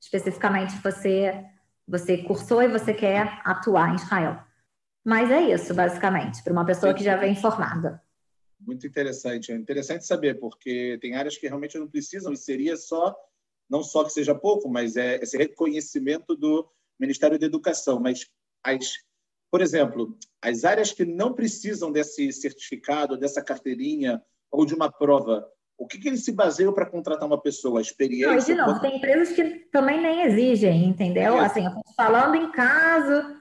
[0.00, 1.44] especificamente você,
[1.86, 4.38] você cursou e você quer atuar em Israel.
[5.04, 8.02] Mas é isso, basicamente, para uma pessoa que já vem formada.
[8.58, 9.52] Muito interessante.
[9.52, 13.14] É interessante saber, porque tem áreas que realmente não precisam, e seria só,
[13.68, 18.00] não só que seja pouco, mas é esse reconhecimento do Ministério da Educação.
[18.00, 18.26] Mas,
[18.64, 18.94] as,
[19.50, 25.46] por exemplo, as áreas que não precisam desse certificado, dessa carteirinha ou de uma prova,
[25.78, 27.78] o que, que eles se baseiam para contratar uma pessoa?
[27.78, 28.54] A experiência?
[28.54, 31.36] Não, não, tem empresas que também nem exigem, entendeu?
[31.36, 31.44] É.
[31.44, 31.64] Assim,
[31.96, 33.36] falando em caso,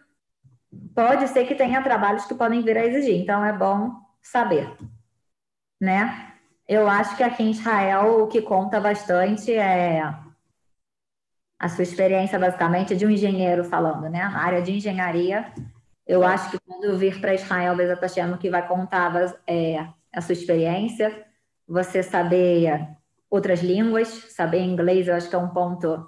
[0.94, 3.92] pode ser que tenha trabalhos que podem vir a exigir, então é bom
[4.22, 4.76] saber
[5.80, 6.34] né?
[6.68, 10.02] Eu acho que aqui em Israel o que conta bastante é
[11.58, 14.20] a sua experiência, basicamente, de um engenheiro falando, né?
[14.20, 15.52] Na área de engenharia,
[16.06, 19.14] eu acho que quando eu vir para Israel, Bezat Hashem, que vai contar
[19.48, 21.26] é a sua experiência,
[21.68, 22.88] você saber
[23.30, 26.08] outras línguas, saber inglês, eu acho que é um ponto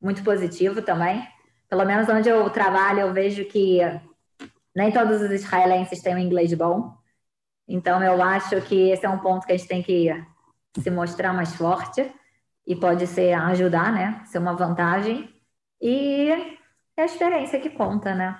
[0.00, 1.26] muito positivo também.
[1.68, 3.80] Pelo menos onde eu trabalho, eu vejo que
[4.74, 6.94] nem todos os israelenses têm um inglês bom.
[7.66, 10.08] Então, eu acho que esse é um ponto que a gente tem que
[10.78, 12.10] se mostrar mais forte
[12.66, 14.24] e pode ser ajudar, né?
[14.26, 15.28] Ser uma vantagem.
[15.80, 16.28] E
[16.96, 18.38] é a experiência que conta, né?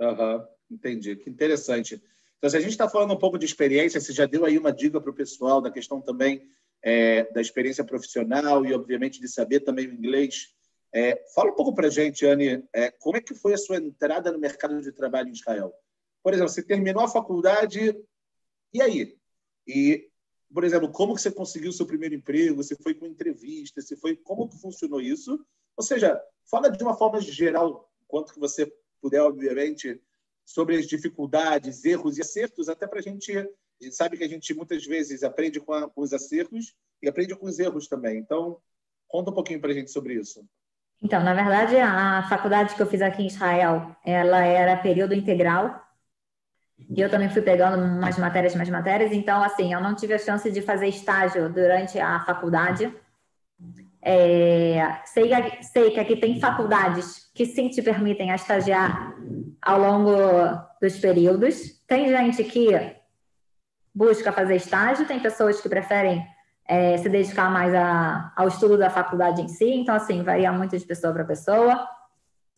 [0.00, 2.02] Uhum, entendi, que interessante.
[2.38, 4.72] Então, se a gente está falando um pouco de experiência, você já deu aí uma
[4.72, 6.48] dica para o pessoal da questão também
[6.82, 10.48] é, da experiência profissional e, obviamente, de saber também o inglês.
[10.92, 13.78] É, fala um pouco para a gente, Anne, é, como é que foi a sua
[13.78, 15.72] entrada no mercado de trabalho em Israel?
[16.22, 17.96] Por exemplo, você terminou a faculdade,
[18.72, 19.16] e aí?
[19.66, 20.08] E,
[20.54, 22.62] por exemplo, como que você conseguiu o seu primeiro emprego?
[22.62, 23.82] Você foi com entrevista?
[23.82, 25.44] Você foi como que funcionou isso?
[25.76, 30.00] Ou seja, fala de uma forma geral, quanto que você puder, obviamente,
[30.44, 33.36] sobre as dificuldades, erros e acertos, até para a gente.
[33.36, 33.44] A
[33.80, 37.34] gente sabe que a gente muitas vezes aprende com, a, com os acertos e aprende
[37.34, 38.18] com os erros também.
[38.18, 38.58] Então,
[39.08, 40.46] conta um pouquinho para a gente sobre isso.
[41.02, 45.83] Então, na verdade, a faculdade que eu fiz aqui em Israel, ela era período integral.
[46.90, 49.12] E eu também fui pegando umas matérias, mais matérias.
[49.12, 52.92] Então, assim, eu não tive a chance de fazer estágio durante a faculdade.
[54.02, 55.30] É, sei,
[55.62, 59.14] sei que aqui tem faculdades que sim te permitem estagiar
[59.62, 60.12] ao longo
[60.80, 61.82] dos períodos.
[61.86, 62.68] Tem gente que
[63.94, 66.26] busca fazer estágio, tem pessoas que preferem
[66.66, 69.70] é, se dedicar mais a, ao estudo da faculdade em si.
[69.70, 71.88] Então, assim, varia muito de pessoa para pessoa.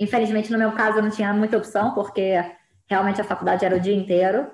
[0.00, 2.42] Infelizmente, no meu caso, eu não tinha muita opção, porque
[2.88, 4.50] realmente a faculdade era o dia inteiro.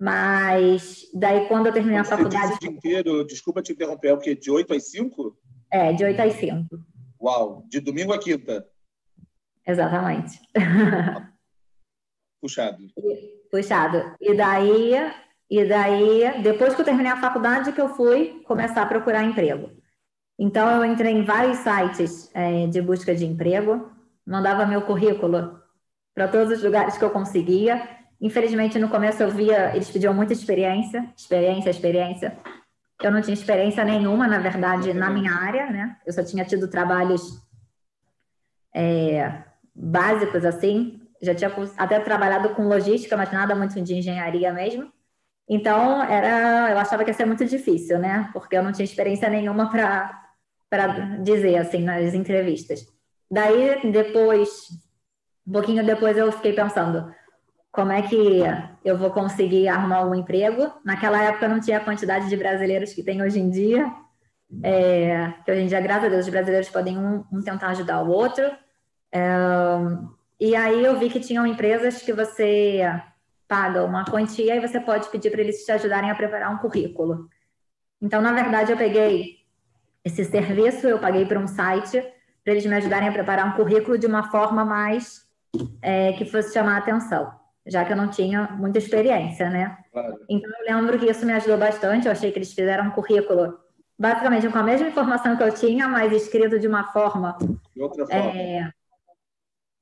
[0.00, 2.54] Mas daí, quando eu terminei a faculdade.
[2.54, 4.34] o dia inteiro, desculpa te interromper, é o quê?
[4.34, 5.38] De 8 às 5?
[5.70, 6.66] É, de 8 às 5.
[7.22, 8.66] Uau, de domingo a quinta.
[9.64, 10.40] Exatamente.
[12.42, 12.78] Puxado.
[13.48, 14.16] Puxado.
[14.20, 14.92] E daí,
[15.48, 19.70] e daí, depois que eu terminei a faculdade, que eu fui começar a procurar emprego.
[20.36, 23.88] Então, eu entrei em vários sites é, de busca de emprego,
[24.26, 25.61] mandava meu currículo
[26.14, 27.88] para todos os lugares que eu conseguia.
[28.20, 32.38] Infelizmente, no começo eu via, eles pediam muita experiência, experiência, experiência.
[33.02, 35.96] Eu não tinha experiência nenhuma, na verdade, na minha área, né?
[36.06, 37.42] Eu só tinha tido trabalhos
[38.74, 39.42] é,
[39.74, 41.00] básicos, assim.
[41.20, 44.92] Já tinha até trabalhado com logística, mas nada muito de engenharia mesmo.
[45.48, 48.30] Então, era, eu achava que ia ser muito difícil, né?
[48.32, 52.86] Porque eu não tinha experiência nenhuma para dizer, assim, nas entrevistas.
[53.30, 54.68] Daí, depois,
[55.46, 57.12] um pouquinho depois, eu fiquei pensando,
[57.70, 58.42] como é que
[58.84, 60.72] eu vou conseguir arrumar um emprego.
[60.84, 63.90] Naquela época não tinha a quantidade de brasileiros que tem hoje em dia.
[64.62, 68.02] É, que hoje em dia, graças a Deus, os brasileiros podem um, um tentar ajudar
[68.02, 68.44] o outro.
[69.10, 69.20] É,
[70.38, 72.82] e aí eu vi que tinham empresas que você
[73.48, 77.28] paga uma quantia e você pode pedir para eles te ajudarem a preparar um currículo.
[78.00, 79.36] Então, na verdade, eu peguei
[80.04, 82.02] esse serviço, eu paguei para um site
[82.42, 85.22] para eles me ajudarem a preparar um currículo de uma forma mais
[85.80, 89.78] é, que fosse chamar a atenção já que eu não tinha muita experiência, né?
[89.92, 90.18] Claro.
[90.28, 92.06] Então eu lembro que isso me ajudou bastante.
[92.06, 93.58] Eu achei que eles fizeram um currículo
[93.98, 97.38] basicamente com a mesma informação que eu tinha, mas escrito de uma forma,
[97.74, 98.32] de outra forma.
[98.32, 98.70] É,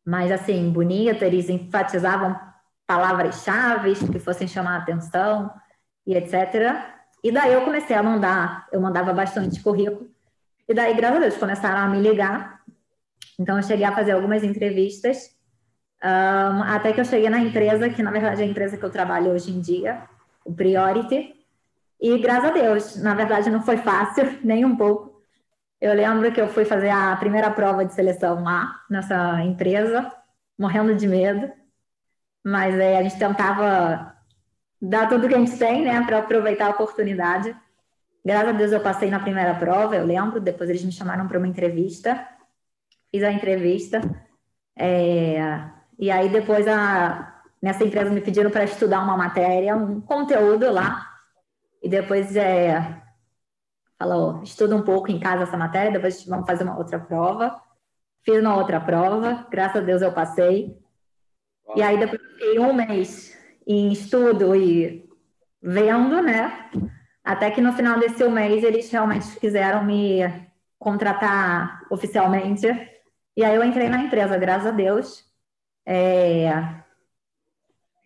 [0.07, 1.25] mais assim bonita.
[1.25, 2.39] Eles enfatizavam
[2.87, 5.51] palavras-chave que fossem chamar a atenção
[6.07, 6.35] e etc.
[7.25, 10.11] E daí eu comecei a mandar, eu mandava bastante currículo.
[10.69, 12.61] E daí, graças a Deus, começaram a me ligar.
[13.39, 15.40] Então eu cheguei a fazer algumas entrevistas
[16.03, 18.91] um, até que eu cheguei na empresa, que na verdade é a empresa que eu
[18.91, 20.03] trabalho hoje em dia,
[20.45, 21.35] o Priority.
[22.01, 25.21] E graças a Deus, na verdade não foi fácil, nem um pouco.
[25.81, 30.13] Eu lembro que eu fui fazer a primeira prova de seleção lá, nessa empresa,
[30.59, 31.51] morrendo de medo.
[32.45, 34.15] Mas é, a gente tentava
[34.81, 37.55] dar tudo que a gente tem, né, para aproveitar a oportunidade.
[38.25, 40.41] Graças a Deus eu passei na primeira prova, eu lembro.
[40.41, 42.27] Depois eles me chamaram para uma entrevista.
[43.11, 44.01] Fiz a entrevista.
[44.77, 50.73] É, e aí depois a, nessa empresa me pediram para estudar uma matéria, um conteúdo
[50.73, 51.07] lá.
[51.83, 53.03] E depois é,
[53.99, 57.61] falou, estuda um pouco em casa essa matéria, depois vamos fazer uma outra prova.
[58.23, 60.75] Fiz uma outra prova, graças a Deus eu passei.
[61.69, 61.77] Uau.
[61.77, 65.07] E aí depois fiquei um mês em estudo e
[65.63, 66.71] vendo, né?
[67.23, 70.21] Até que no final desse um mês eles realmente quiseram me
[70.79, 72.67] contratar oficialmente.
[73.37, 75.30] E aí eu entrei na empresa, graças a Deus.
[75.93, 76.49] É...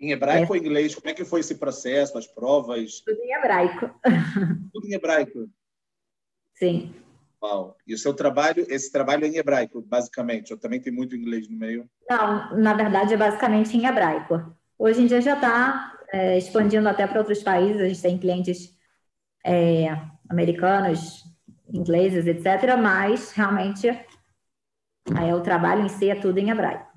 [0.00, 0.56] Em hebraico é...
[0.56, 0.94] ou inglês?
[0.94, 3.00] Como é que foi esse processo, as provas?
[3.00, 3.90] Tudo em hebraico.
[4.72, 5.50] Tudo em hebraico?
[6.54, 6.94] Sim.
[7.42, 7.76] Uau.
[7.86, 10.50] E o seu trabalho, esse trabalho é em hebraico, basicamente?
[10.50, 11.86] Ou também tem muito inglês no meio?
[12.08, 14.56] Não, na verdade é basicamente em hebraico.
[14.78, 17.82] Hoje em dia já está é, expandindo até para outros países.
[17.82, 18.74] A gente tem clientes
[19.44, 19.88] é,
[20.30, 21.22] americanos,
[21.68, 22.78] ingleses, etc.
[22.82, 23.90] Mas realmente
[25.14, 26.93] aí, o trabalho em si é tudo em hebraico.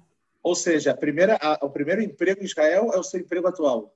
[0.48, 3.94] Ou seja, a primeira, a, o primeiro emprego em Israel é o seu emprego atual.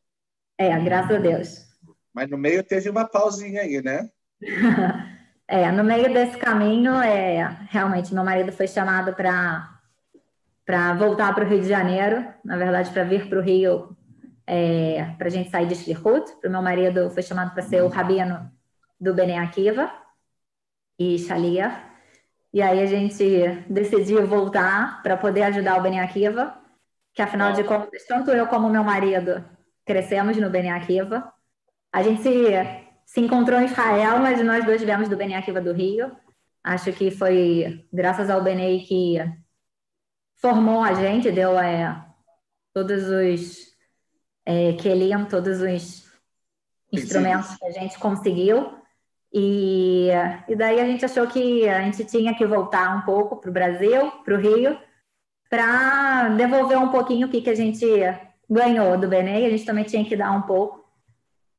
[0.57, 1.65] É, graças a Deus.
[2.13, 4.09] Mas no meio teve uma pausinha aí, né?
[5.47, 9.79] é, no meio desse caminho, é, realmente, meu marido foi chamado para
[10.65, 13.95] para voltar para o Rio de Janeiro, na verdade, para vir para o Rio,
[14.45, 16.33] é, para a gente sair de Shlihut.
[16.45, 18.51] O meu marido foi chamado para ser o rabino
[18.99, 19.89] do Bene Akiva
[20.99, 21.90] e Shalia.
[22.53, 23.23] E aí a gente
[23.69, 26.53] decidiu voltar para poder ajudar o Bene Akiva,
[27.13, 29.43] que afinal de contas, tanto eu como meu marido
[29.85, 31.31] crescemos no Bene Akiva.
[31.91, 32.31] A gente se,
[33.05, 36.11] se encontrou em Israel, mas nós dois viemos do Bene Akiva do Rio.
[36.63, 39.17] Acho que foi graças ao Benei que
[40.35, 42.05] formou a gente, deu é,
[42.73, 43.71] todos os
[44.45, 46.11] é, Kelim, todos os
[46.91, 48.80] instrumentos que a gente conseguiu.
[49.33, 50.09] E,
[50.47, 53.53] e daí a gente achou que a gente tinha que voltar um pouco para o
[53.53, 54.77] Brasil, para o Rio,
[55.49, 57.85] para devolver um pouquinho o que, que a gente
[58.49, 60.85] ganhou do Benê, a gente também tinha que dar um pouco.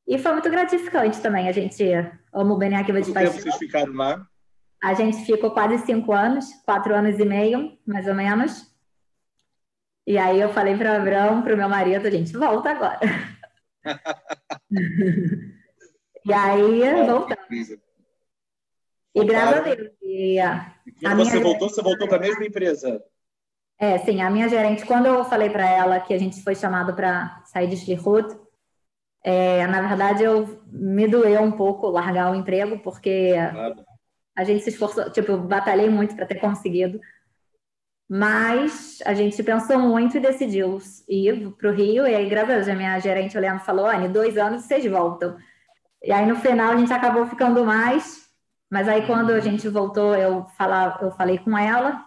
[0.07, 1.83] E foi muito gratificante também, a gente
[2.31, 3.33] ama o Benê aqui de paixão.
[3.33, 4.27] Vocês ficaram lá?
[4.83, 8.71] A gente ficou quase cinco anos, quatro anos e meio, mais ou menos.
[10.05, 12.99] E aí eu falei para o Abraão, para o meu marido, a gente volta agora.
[16.25, 17.69] e aí voltamos.
[19.15, 19.91] E graças a Deus.
[20.01, 21.43] E, a, e quando você minha...
[21.43, 23.03] voltou, você voltou para a mesma empresa?
[23.77, 26.93] É, sim, a minha gerente, quando eu falei para ela que a gente foi chamado
[26.95, 28.37] para sair de Schlierhut,
[29.23, 33.83] é, na verdade eu me doeu um pouco largar o emprego, porque claro.
[34.35, 36.99] a gente se esforçou, tipo, eu batalhei muito para ter conseguido.
[38.09, 42.05] Mas a gente pensou muito e decidiu ir para o Rio.
[42.05, 45.37] E aí, graças a Deus, a minha gerente olhando falou: Anne, dois anos vocês voltam.
[46.03, 48.29] E aí, no final, a gente acabou ficando mais.
[48.69, 52.05] Mas aí, quando a gente voltou, eu, falar, eu falei com ela.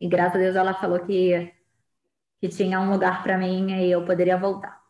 [0.00, 1.52] E graças a Deus, ela falou que,
[2.40, 4.80] que tinha um lugar para mim e eu poderia voltar.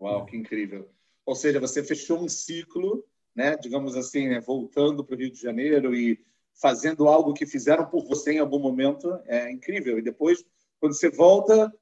[0.00, 0.90] Uau, que incrível.
[1.24, 3.04] Ou seja, você fechou um ciclo,
[3.34, 6.18] né, digamos assim, né, voltando para o Rio de Janeiro e
[6.54, 9.98] fazendo algo que fizeram por você em algum momento, é incrível.
[9.98, 10.44] E depois,
[10.80, 11.72] quando você volta,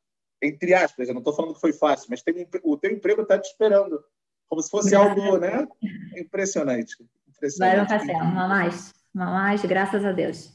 [0.40, 3.38] entre aspas, eu não estou falando que foi fácil, mas tem, o teu emprego está
[3.38, 4.02] te esperando,
[4.52, 5.66] como se fosse algo, né?
[6.14, 6.94] Impressionante.
[7.34, 7.58] impressionante.
[7.58, 10.52] Vai não fazer, uma mais, uma mais, graças a Deus.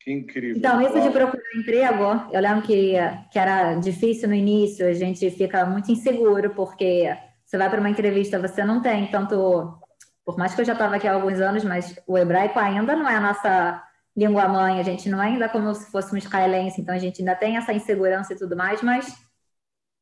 [0.00, 0.56] Que incrível.
[0.56, 2.94] Então, isso de procurar emprego, eu lembro que,
[3.30, 7.88] que era difícil no início, a gente fica muito inseguro, porque você vai para uma
[7.88, 9.78] entrevista, você não tem tanto
[10.24, 13.08] por mais que eu já estava aqui há alguns anos, mas o hebraico ainda não
[13.08, 13.80] é a nossa
[14.16, 17.20] língua mãe, a gente não é ainda como se fosse um israelense, então a gente
[17.20, 19.14] ainda tem essa insegurança e tudo mais, mas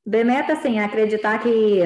[0.04, 1.82] Bemeta, assim, é acreditar que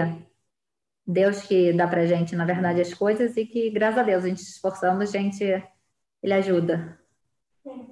[1.07, 4.29] Deus que dá pra gente, na verdade, as coisas e que, graças a Deus, a
[4.29, 5.45] gente se esforçando, a gente,
[6.23, 6.99] ele ajuda.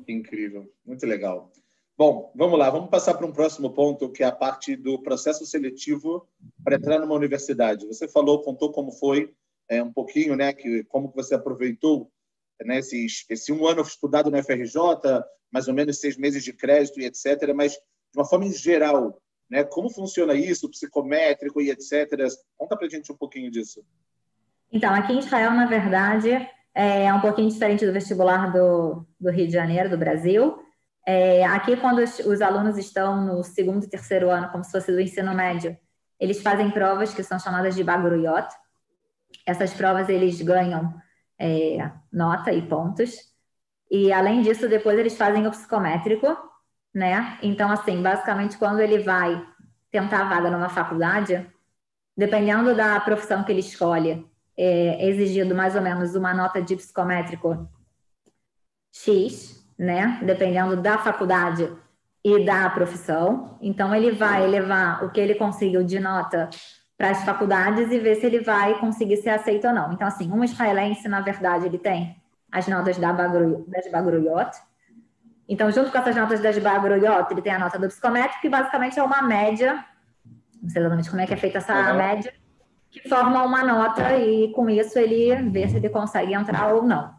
[0.09, 1.53] Incrível, muito legal.
[1.97, 5.47] Bom, vamos lá, vamos passar para um próximo ponto, que é a parte do processo
[5.47, 6.29] seletivo
[6.65, 7.87] para entrar numa universidade.
[7.87, 9.33] Você falou, contou como foi
[9.69, 12.11] é, um pouquinho, né, que como você aproveitou
[12.65, 14.75] né, esse, esse um ano estudado na FRJ,
[15.53, 17.53] mais ou menos seis meses de crédito e etc.
[17.55, 19.21] Mas de uma forma em geral,
[19.51, 22.09] né, como funciona isso, psicométrico e etc.
[22.57, 23.85] Conta para gente um pouquinho disso.
[24.73, 26.31] Então, aqui em Israel, na verdade,
[26.75, 30.59] é um pouquinho diferente do vestibular do, do Rio de Janeiro, do Brasil.
[31.07, 34.91] É, aqui, quando os, os, alunos estão no segundo e terceiro ano, como se fosse
[34.91, 35.77] do ensino médio,
[36.19, 38.49] eles fazem provas que são chamadas de Bagruyot,
[39.47, 40.95] essas provas eles ganham
[41.39, 43.33] é, nota e pontos.
[43.91, 46.27] E além disso, depois eles fazem o psicométrico,
[46.95, 47.39] né?
[47.43, 49.45] Então, assim, basicamente, quando ele vai
[49.91, 51.47] tentar a vaga numa faculdade,
[52.17, 54.27] dependendo da profissão que ele escolhe,
[54.57, 57.69] é exigido mais ou menos uma nota de psicométrico
[58.93, 60.21] X, né?
[60.23, 61.71] Dependendo da faculdade
[62.25, 63.59] e da profissão.
[63.61, 66.49] Então, ele vai levar o que ele conseguiu de nota
[66.97, 69.93] para as faculdades e ver se ele vai conseguir ser aceito ou não.
[69.93, 72.17] Então, assim, um israelense, na verdade, ele tem
[72.51, 74.57] as notas da Bagruyot.
[75.49, 78.99] Então, junto com essas notas das Bagruyot, ele tem a nota do psicométrico, que basicamente
[78.99, 79.85] é uma média,
[80.63, 81.97] não sei exatamente como é que é feita essa uhum.
[81.99, 82.33] média,
[82.91, 87.13] que forma uma nota e com isso ele vê se ele consegue entrar ou não.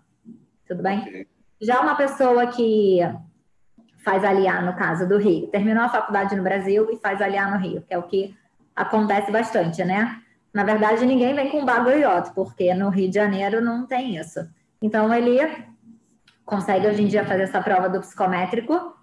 [0.67, 1.27] Tudo bem?
[1.61, 2.99] Já uma pessoa que
[4.03, 7.57] faz aliar, no caso do Rio, terminou a faculdade no Brasil e faz aliar no
[7.57, 8.35] Rio, que é o que
[8.75, 10.21] acontece bastante, né?
[10.53, 14.39] Na verdade, ninguém vem com bagulhoto, porque no Rio de Janeiro não tem isso.
[14.81, 15.39] Então, ele
[16.45, 18.93] consegue hoje em dia fazer essa prova do psicométrico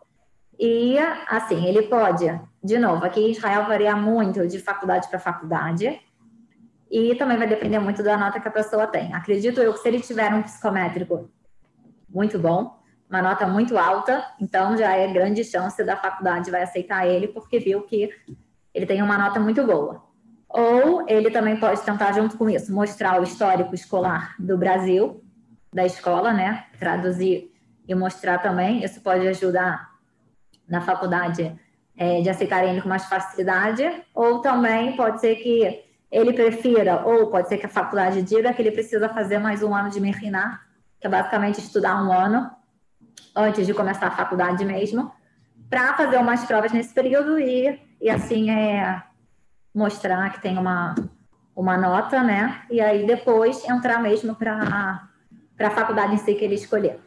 [0.59, 0.97] e,
[1.29, 2.27] assim, ele pode,
[2.63, 6.01] de novo, aqui em Israel varia muito de faculdade para faculdade
[6.91, 9.13] e também vai depender muito da nota que a pessoa tem.
[9.15, 11.31] Acredito eu que se ele tiver um psicométrico
[12.09, 12.79] muito bom,
[13.09, 17.59] uma nota muito alta, então já é grande chance da faculdade vai aceitar ele, porque
[17.59, 18.11] viu que
[18.73, 20.03] ele tem uma nota muito boa.
[20.49, 25.22] Ou ele também pode tentar, junto com isso, mostrar o histórico escolar do Brasil,
[25.73, 26.67] da escola, né?
[26.79, 27.53] Traduzir
[27.89, 28.85] e mostrar também.
[28.85, 29.91] Isso pode ajudar
[30.69, 31.59] na faculdade
[31.97, 37.29] é, de aceitarem ele com mais facilidade, ou também pode ser que ele prefira, ou
[37.31, 40.61] pode ser que a faculdade diga que ele precisa fazer mais um ano de Merriná,
[41.01, 42.51] que é basicamente estudar um ano
[43.35, 45.11] antes de começar a faculdade mesmo,
[45.71, 49.03] para fazer umas provas nesse período e, e assim é,
[49.75, 50.95] mostrar que tem uma,
[51.57, 52.63] uma nota, né?
[52.71, 55.09] E aí depois entrar mesmo para
[55.59, 56.99] a faculdade em si que ele escolher.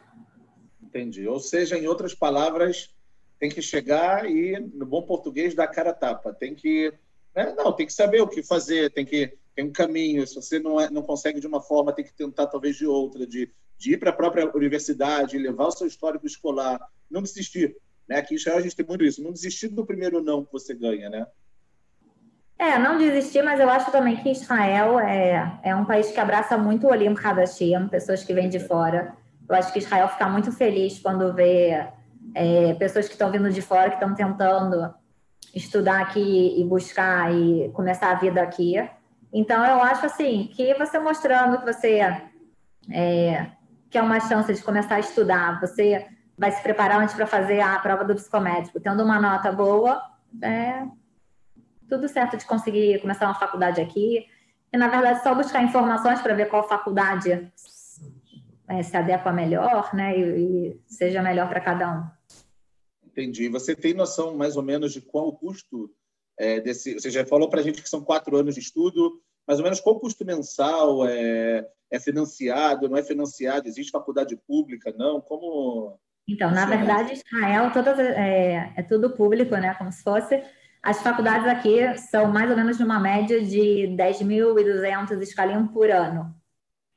[0.82, 1.26] Entendi.
[1.26, 2.94] Ou seja, em outras palavras,
[3.38, 6.32] tem que chegar e, no bom português, dar cara a tapa.
[6.32, 6.92] Tem que.
[7.34, 7.54] Né?
[7.56, 9.36] Não, tem que saber o que fazer, tem que.
[9.54, 10.26] Tem um caminho.
[10.26, 13.26] Se você não, é, não consegue de uma forma, tem que tentar talvez de outra,
[13.26, 16.80] de, de ir para a própria universidade, levar o seu histórico escolar,
[17.10, 17.76] não desistir.
[18.08, 18.18] Né?
[18.18, 20.74] Aqui em Israel a gente tem muito isso, não desistir do primeiro não que você
[20.74, 21.26] ganha, né?
[22.58, 26.56] É, não desistir, mas eu acho também que Israel é, é um país que abraça
[26.56, 29.14] muito o Olim Hadashim, pessoas que vêm de fora.
[29.46, 31.86] Eu acho que Israel fica muito feliz quando vê
[32.34, 34.94] é, pessoas que estão vindo de fora, que estão tentando
[35.54, 38.74] estudar aqui e buscar e começar a vida aqui.
[39.32, 42.00] Então, eu acho assim, que você mostrando que você
[42.90, 43.46] é,
[43.90, 46.06] quer uma chance de começar a estudar, você
[46.38, 50.02] vai se preparar antes para fazer a prova do psicométrico, tendo uma nota boa,
[50.42, 50.82] é
[51.88, 54.26] tudo certo de conseguir começar uma faculdade aqui.
[54.72, 57.50] E, na verdade, só buscar informações para ver qual faculdade
[58.68, 60.18] é, se adequa melhor, né?
[60.18, 62.04] E, e seja melhor para cada um.
[63.06, 63.48] Entendi.
[63.48, 65.90] Você tem noção, mais ou menos, de qual o custo
[66.38, 66.94] é, desse...
[66.94, 69.80] Você já falou para a gente que são quatro anos de estudo, mais ou menos
[69.80, 73.68] qual o custo mensal é, é financiado, não é financiado?
[73.68, 75.20] Existe faculdade pública, não?
[75.20, 79.74] Como então, na verdade, Israel todas, é, é tudo público, né?
[79.74, 80.42] Como se fosse.
[80.86, 86.32] As faculdades aqui são mais ou menos numa média de 10.200 escalinhos por ano.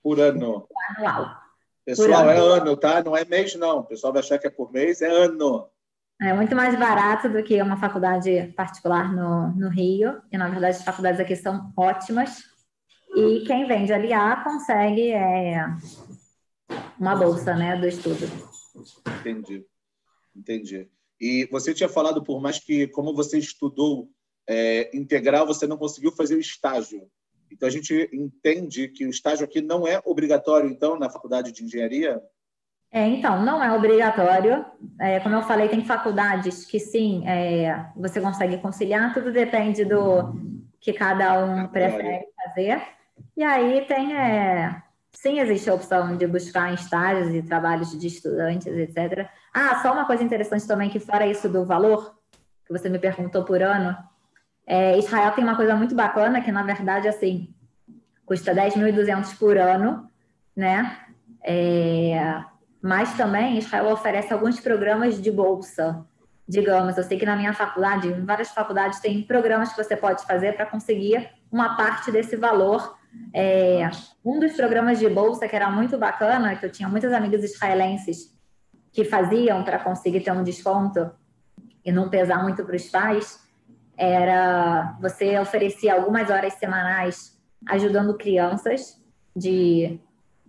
[0.03, 0.67] Por ano.
[0.95, 1.35] Anual.
[1.83, 2.29] Pessoal, ano.
[2.29, 3.01] é ano, tá?
[3.03, 3.79] Não é mês, não.
[3.79, 5.67] O pessoal vai achar que é por mês, é ano.
[6.21, 10.21] É muito mais barato do que uma faculdade particular no, no Rio.
[10.31, 12.43] E, na verdade, as faculdades aqui são ótimas.
[13.15, 15.65] E quem vem de aliar consegue é,
[16.99, 18.27] uma bolsa né, do estudo.
[19.19, 19.65] Entendi.
[20.35, 20.87] Entendi.
[21.19, 24.09] E você tinha falado, por mais que, como você estudou
[24.47, 27.07] é, integral, você não conseguiu fazer o estágio.
[27.51, 31.63] Então, a gente entende que o estágio aqui não é obrigatório, então, na faculdade de
[31.63, 32.21] engenharia?
[32.91, 34.65] É, então, não é obrigatório.
[34.99, 40.33] É, como eu falei, tem faculdades que sim, é, você consegue conciliar, tudo depende do
[40.79, 42.81] que cada um prefere fazer.
[43.35, 48.07] E aí tem é, sim existe a opção de buscar em estágios e trabalhos de
[48.07, 49.27] estudantes, etc.
[49.53, 52.15] Ah, só uma coisa interessante também, que fora isso do valor,
[52.65, 53.97] que você me perguntou por ano,
[54.65, 57.53] é, Israel tem uma coisa muito bacana, que na verdade, assim,
[58.23, 60.07] custa 10.200 por ano,
[60.55, 60.95] né?
[61.43, 62.43] É,
[62.79, 66.05] mas também Israel oferece alguns programas de bolsa.
[66.47, 70.23] Digamos, eu sei que na minha faculdade, em várias faculdades, tem programas que você pode
[70.25, 72.98] fazer para conseguir uma parte desse valor
[73.33, 73.89] é,
[74.23, 78.37] um dos programas de bolsa que era muito bacana, que eu tinha muitas amigas israelenses
[78.91, 81.11] que faziam para conseguir ter um desconto
[81.85, 83.39] e não pesar muito para os pais,
[83.97, 87.37] era você oferecia algumas horas semanais
[87.67, 88.97] ajudando crianças
[89.35, 89.99] de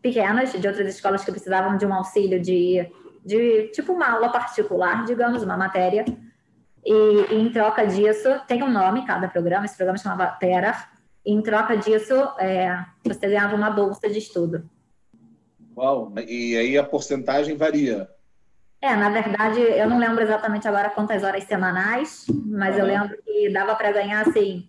[0.00, 2.90] pequenas de outras escolas que precisavam de um auxílio de,
[3.24, 6.04] de tipo uma aula particular, digamos, uma matéria.
[6.84, 10.88] E, e em troca disso, tem um nome cada programa, esse programa chamava Terra,
[11.24, 14.68] em troca disso, é, você ganhava uma bolsa de estudo.
[15.76, 16.12] Uau!
[16.26, 18.08] E aí a porcentagem varia?
[18.82, 23.50] É, na verdade, eu não lembro exatamente agora quantas horas semanais, mas eu lembro que
[23.50, 24.66] dava para ganhar, assim,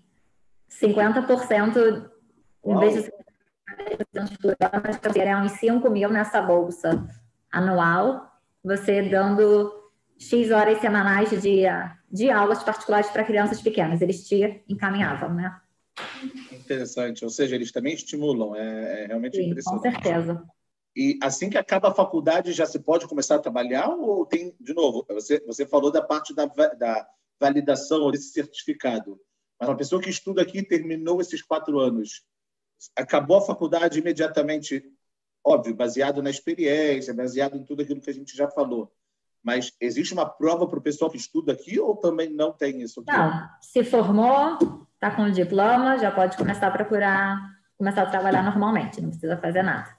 [0.70, 2.12] 50%
[2.66, 7.08] em vez de 50% por ano, seriam uns 5 mil nessa bolsa
[7.52, 8.32] anual,
[8.64, 9.72] você dando
[10.18, 11.64] X horas semanais de,
[12.12, 14.02] de aulas particulares para crianças pequenas.
[14.02, 15.56] Eles te encaminhavam, né?
[16.52, 17.24] Interessante.
[17.24, 18.56] Ou seja, eles também estimulam.
[18.56, 19.84] É, é realmente Sim, impressionante.
[19.84, 20.44] Com certeza.
[20.96, 23.90] E assim que acaba a faculdade, já se pode começar a trabalhar?
[23.90, 27.08] Ou tem, de novo, você, você falou da parte da, da
[27.40, 29.20] validação desse certificado.
[29.60, 32.24] Mas uma pessoa que estuda aqui terminou esses quatro anos,
[32.96, 34.84] acabou a faculdade imediatamente,
[35.46, 38.92] óbvio, baseado na experiência, baseado em tudo aquilo que a gente já falou.
[39.44, 43.02] Mas existe uma prova para o pessoal que estuda aqui ou também não tem isso?
[43.02, 43.12] Aqui?
[43.12, 47.40] Não, se formou, está com o diploma, já pode começar a procurar,
[47.76, 49.98] começar a trabalhar normalmente, não precisa fazer nada.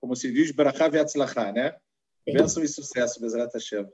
[0.00, 1.76] Como se diz, Barakav Yatzlachá, né?
[2.24, 3.86] Bênção e sucesso, Bezerra Hashem.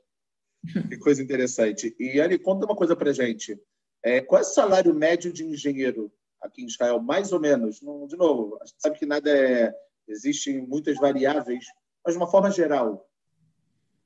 [0.88, 1.94] Que coisa interessante.
[1.98, 3.60] E, Ali, conta uma coisa para gente.
[4.00, 7.00] É, qual é o salário médio de engenheiro aqui em Israel?
[7.00, 7.82] Mais ou menos.
[7.82, 9.74] Não, de novo, a gente sabe que nada é...
[10.06, 11.64] Existem muitas variáveis,
[12.04, 13.08] mas de uma forma geral.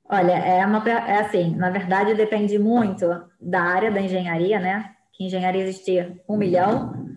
[0.05, 3.05] Olha, é, uma, é assim, na verdade depende muito
[3.39, 4.95] da área da engenharia, né?
[5.19, 7.09] Engenharia existir um milhão.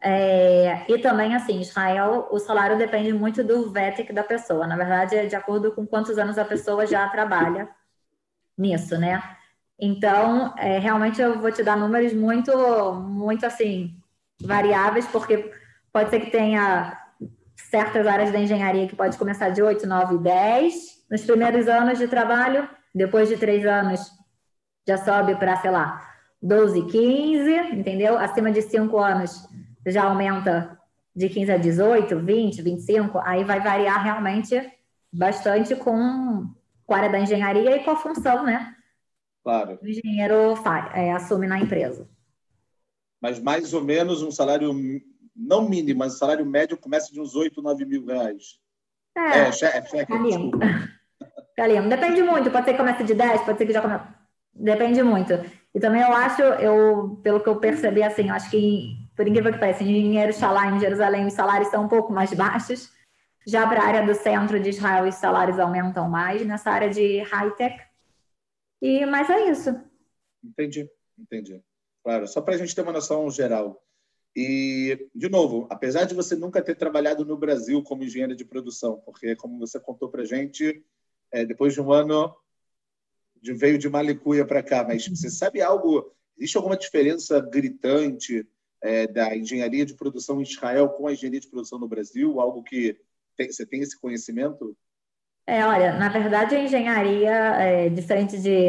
[0.00, 4.66] É, e também, assim, Israel, o salário depende muito do VETEC da pessoa.
[4.66, 7.68] Na verdade, é de acordo com quantos anos a pessoa já trabalha
[8.56, 9.22] nisso, né?
[9.78, 12.52] Então, é, realmente eu vou te dar números muito,
[12.94, 13.96] muito assim,
[14.40, 15.52] variáveis, porque
[15.92, 16.96] pode ser que tenha
[17.56, 22.08] certas áreas da engenharia que pode começar de 8, 9, 10, nos primeiros anos de
[22.08, 24.10] trabalho, depois de três anos
[24.86, 26.00] já sobe para, sei lá,
[26.40, 28.18] 12, 15, entendeu?
[28.18, 29.48] Acima de cinco anos
[29.86, 30.78] já aumenta
[31.14, 34.60] de 15 a 18, 20, 25, aí vai variar realmente
[35.12, 36.46] bastante com,
[36.86, 38.74] com a área da engenharia e com a função, né?
[39.42, 39.78] Claro.
[39.82, 42.08] O engenheiro faz, é, assume na empresa.
[43.20, 44.72] Mas mais ou menos um salário,
[45.34, 48.60] não mínimo, mas um salário médio começa de uns 8, 9 mil reais.
[49.16, 50.06] É, é, chefe, é,
[51.56, 54.04] Galinha, depende muito, pode ser que comece de 10, pode ser que já comece.
[54.54, 55.32] Depende muito.
[55.78, 59.52] E também eu acho, eu, pelo que eu percebi, assim, eu acho que, por incrível
[59.52, 62.92] que pareça, engenheiros lá em Jerusalém, os salários são um pouco mais baixos.
[63.46, 67.20] Já para a área do centro de Israel, os salários aumentam mais, nessa área de
[67.20, 67.80] high-tech.
[68.82, 69.80] E, mas é isso.
[70.42, 71.62] Entendi, entendi.
[72.02, 73.80] Claro, só para a gente ter uma noção geral.
[74.34, 79.00] E, de novo, apesar de você nunca ter trabalhado no Brasil como engenheiro de produção,
[79.04, 80.84] porque, como você contou para a gente,
[81.30, 82.34] é, depois de um ano
[83.40, 86.12] de, veio de Malicuia para cá, mas você sabe algo?
[86.36, 88.46] Existe alguma diferença gritante
[88.82, 92.40] é, da engenharia de produção em Israel com a engenharia de produção no Brasil?
[92.40, 92.96] Algo que
[93.36, 94.76] tem, você tem esse conhecimento?
[95.46, 98.68] É, olha, na verdade a engenharia é diferente de,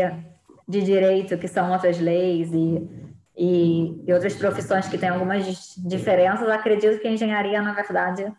[0.68, 2.90] de direito, que são outras leis e,
[3.38, 8.32] e, e outras profissões que têm algumas diferenças, acredito que a engenharia, na verdade,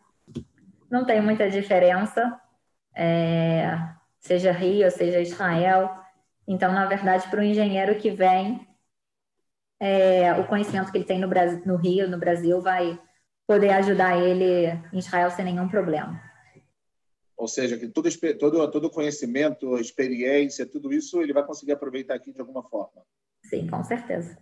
[0.91, 2.41] não tem muita diferença.
[2.97, 3.79] É,
[4.19, 6.00] seja Rio, seja Israel.
[6.51, 8.67] Então, na verdade, para o engenheiro que vem,
[9.79, 13.01] é, o conhecimento que ele tem no, Brasil, no Rio, no Brasil, vai
[13.47, 16.21] poder ajudar ele em Israel sem nenhum problema.
[17.37, 22.33] Ou seja, que todo, todo, todo conhecimento, experiência, tudo isso ele vai conseguir aproveitar aqui
[22.33, 23.01] de alguma forma.
[23.45, 24.37] Sim, com certeza.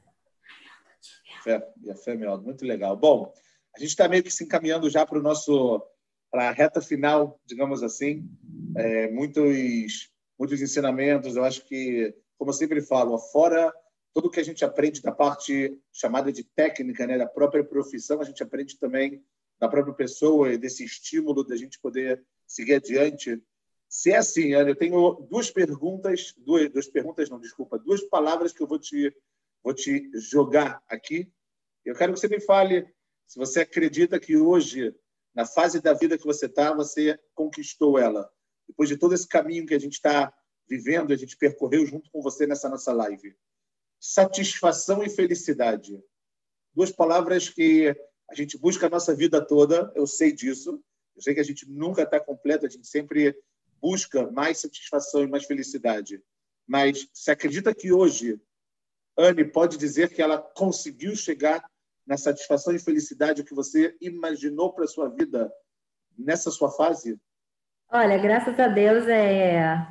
[1.45, 1.63] Fé,
[2.05, 2.97] fé, meu, muito legal.
[2.97, 3.35] Bom,
[3.77, 5.87] a gente está meio que se encaminhando já para o nosso
[6.31, 8.31] para a reta final, digamos assim,
[8.77, 11.37] é, muitos muitos ensinamentos.
[11.37, 13.73] Eu acho que, como eu sempre falo, fora
[14.15, 18.25] tudo que a gente aprende da parte chamada de técnica, né, da própria profissão, a
[18.25, 19.23] gente aprende também
[19.59, 23.43] da própria pessoa e desse estímulo da gente poder seguir adiante.
[23.89, 28.63] Se é assim, eu tenho duas perguntas, duas, duas perguntas, não, desculpa, duas palavras que
[28.63, 29.15] eu vou te
[29.63, 31.31] vou te jogar aqui.
[31.85, 32.87] Eu quero que você me fale
[33.27, 34.95] se você acredita que hoje
[35.35, 38.29] na fase da vida que você está, você conquistou ela.
[38.69, 40.33] Depois de todo esse caminho que a gente está
[40.69, 43.35] vivendo, a gente percorreu junto com você nessa nossa live.
[43.99, 45.99] Satisfação e felicidade.
[46.75, 47.97] Duas palavras que
[48.31, 50.83] a gente busca a nossa vida toda, eu sei disso.
[51.17, 53.37] Eu sei que a gente nunca está completo, a gente sempre
[53.81, 56.23] busca mais satisfação e mais felicidade.
[56.67, 58.41] Mas se acredita que hoje
[59.17, 61.69] Anne pode dizer que ela conseguiu chegar
[62.07, 65.53] na satisfação e felicidade que você imaginou para sua vida
[66.17, 67.19] nessa sua fase?
[67.91, 69.87] Olha, graças a Deus é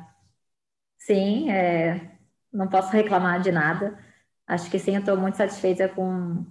[0.98, 2.12] sim, é...
[2.52, 3.98] não posso reclamar de nada.
[4.46, 6.46] Acho que sim, eu estou muito satisfeita com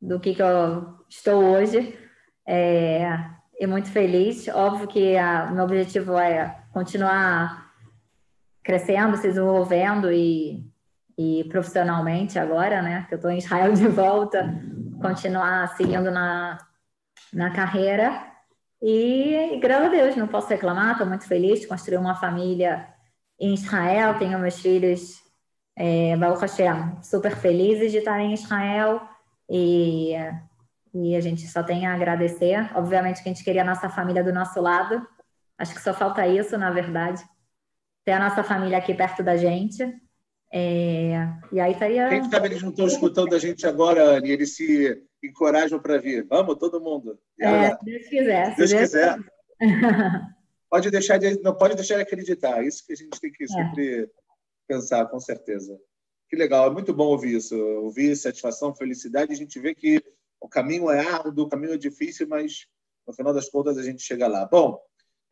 [0.00, 1.98] do que, que eu estou hoje
[2.46, 3.06] é...
[3.58, 4.48] e muito feliz.
[4.48, 5.14] Óbvio que
[5.50, 7.72] o meu objetivo é continuar
[8.62, 10.70] crescendo, se desenvolvendo e
[11.22, 13.04] e profissionalmente agora, né?
[13.06, 14.58] Que eu estou em Israel de volta,
[15.02, 16.56] continuar seguindo na,
[17.30, 18.29] na carreira.
[18.82, 22.88] E, graças a Deus, não posso reclamar, estou muito feliz de construir uma família
[23.38, 25.20] em Israel, tenho meus filhos,
[25.76, 29.00] é, Baruch Hashem, super felizes de estar em Israel
[29.48, 30.12] e,
[30.94, 32.70] e a gente só tem a agradecer.
[32.74, 35.06] Obviamente que a gente queria a nossa família do nosso lado,
[35.58, 37.22] acho que só falta isso, na verdade,
[38.04, 39.82] ter a nossa família aqui perto da gente.
[40.52, 42.08] É, e aí estaria.
[42.08, 46.26] Quem sabe eles não estão escutando a gente agora, Anne, eles se encorajam para vir.
[46.26, 47.18] Vamos, todo mundo.
[47.38, 48.50] É, se Deus quiser.
[48.50, 49.18] Se Deus, Deus quiser.
[50.68, 52.64] pode deixar de, não pode deixar de acreditar.
[52.64, 53.46] Isso que a gente tem que é.
[53.46, 54.08] sempre é.
[54.66, 55.78] pensar, com certeza.
[56.28, 59.32] Que legal, é muito bom ouvir isso, ouvir satisfação, felicidade.
[59.32, 60.02] A gente vê que
[60.40, 62.66] o caminho é árduo, o caminho é difícil, mas
[63.06, 64.46] no final das contas a gente chega lá.
[64.46, 64.80] Bom,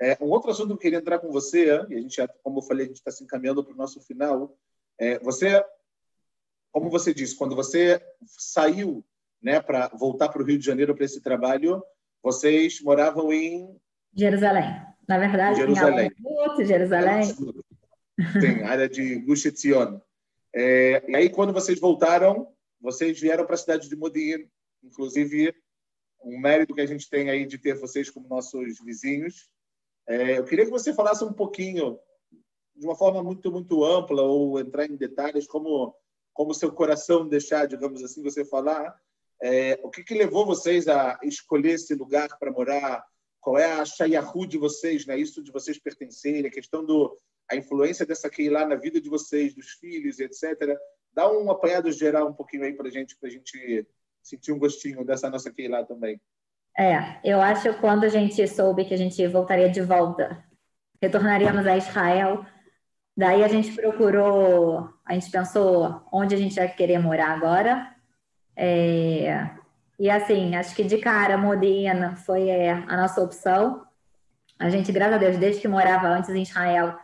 [0.00, 2.62] é, um outro assunto que eu queria entrar com você, e a gente, como eu
[2.62, 4.56] falei, a gente está se encaminhando para o nosso final
[4.98, 5.64] é, você,
[6.72, 9.04] como você disse, quando você saiu
[9.42, 11.82] né, para voltar para o Rio de Janeiro para esse trabalho,
[12.22, 13.76] vocês moravam em
[14.14, 14.64] Jerusalém.
[15.08, 16.10] Na verdade, Jerusalém.
[16.58, 17.22] em Jerusalém.
[17.24, 20.00] Sim, área de Gush Etzion.
[20.54, 24.48] É, e aí, quando vocês voltaram, vocês vieram para a cidade de Modin,
[24.82, 25.54] inclusive
[26.22, 29.48] um mérito que a gente tem aí de ter vocês como nossos vizinhos.
[30.06, 31.98] É, eu queria que você falasse um pouquinho,
[32.74, 35.94] de uma forma muito, muito ampla, ou entrar em detalhes, como
[36.38, 38.96] como seu coração deixar, digamos assim, você falar,
[39.42, 43.04] é, o que, que levou vocês a escolher esse lugar para morar?
[43.40, 45.18] Qual é a shayahu de vocês, né?
[45.18, 47.16] isso de vocês pertencerem, a questão do
[47.50, 50.76] a influência dessa lá na vida de vocês, dos filhos, etc.
[51.14, 53.86] Dá um apanhado geral um pouquinho aí para gente, para a gente
[54.22, 56.20] sentir um gostinho dessa nossa lá também.
[56.78, 60.44] É, eu acho que quando a gente soube que a gente voltaria de volta,
[61.00, 62.44] retornaríamos a Israel,
[63.16, 67.97] daí a gente procurou, a gente pensou onde a gente ia querer morar agora.
[68.60, 69.48] É,
[70.00, 73.84] e assim, acho que de cara, Modena foi é, a nossa opção.
[74.58, 76.98] A gente, graças a Deus, desde que morava antes em Israel,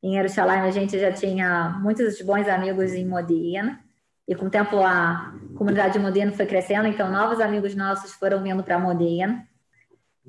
[0.00, 3.80] em Jerusalém, a gente já tinha muitos bons amigos em Modena.
[4.28, 8.40] E com o tempo a comunidade de Modena foi crescendo, então novos amigos nossos foram
[8.40, 9.44] vindo para Modena.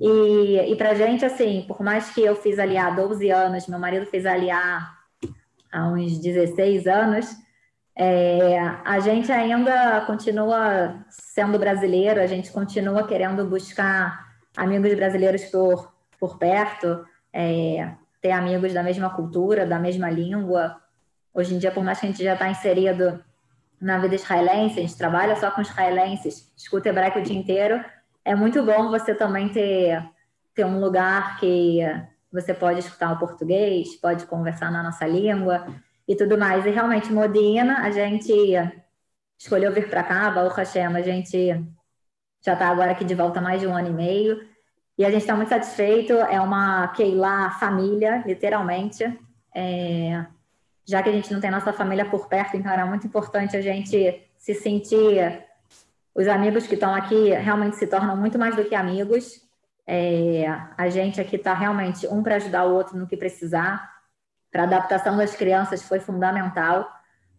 [0.00, 3.68] E, e para a gente, assim, por mais que eu fiz ali há 12 anos,
[3.68, 4.90] meu marido fez ali há,
[5.70, 7.26] há uns 16 anos,
[7.94, 15.92] é, a gente ainda continua sendo brasileiro, a gente continua querendo buscar amigos brasileiros por,
[16.18, 20.80] por perto, é, ter amigos da mesma cultura, da mesma língua.
[21.34, 23.22] Hoje em dia, por mais que a gente já está inserido
[23.80, 27.84] na vida israelense, a gente trabalha só com israelenses, escuta hebraico o dia inteiro,
[28.24, 30.02] é muito bom você também ter,
[30.54, 31.80] ter um lugar que
[32.32, 35.66] você pode escutar o português, pode conversar na nossa língua
[36.12, 36.66] e tudo mais.
[36.66, 38.32] E realmente, Modena, a gente
[39.38, 41.48] escolheu vir para cá, Baruch Hashem, a gente
[42.44, 44.46] já está agora aqui de volta mais de um ano e meio.
[44.98, 49.04] E a gente está muito satisfeito, é uma Keilah família, literalmente.
[49.54, 50.26] É,
[50.84, 53.62] já que a gente não tem nossa família por perto, então era muito importante a
[53.62, 55.42] gente se sentir.
[56.14, 59.40] Os amigos que estão aqui realmente se tornam muito mais do que amigos.
[59.86, 60.44] É,
[60.76, 63.91] a gente aqui está realmente um para ajudar o outro no que precisar.
[64.52, 66.86] Para a adaptação das crianças foi fundamental.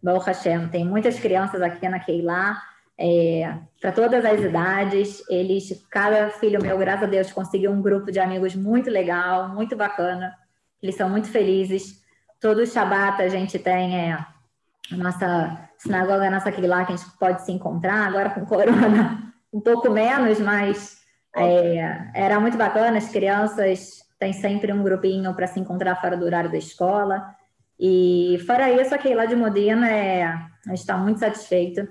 [0.02, 2.60] Baruch Hashem, tem muitas crianças aqui na Keilah,
[2.98, 5.22] é, para todas as idades.
[5.30, 9.76] Eles, cada filho meu, graças a Deus, conseguiu um grupo de amigos muito legal, muito
[9.76, 10.34] bacana.
[10.82, 12.02] Eles são muito felizes.
[12.40, 17.10] Todo Shabat a gente tem é, a nossa sinagoga, a nossa lá que a gente
[17.18, 18.08] pode se encontrar.
[18.08, 20.98] Agora com corona, um pouco menos, mas
[21.34, 22.98] é, era muito bacana.
[22.98, 27.34] As crianças têm sempre um grupinho para se encontrar fora do horário da escola.
[27.78, 31.86] E fora isso, aqui lá de Modena, é, a gente está muito satisfeito.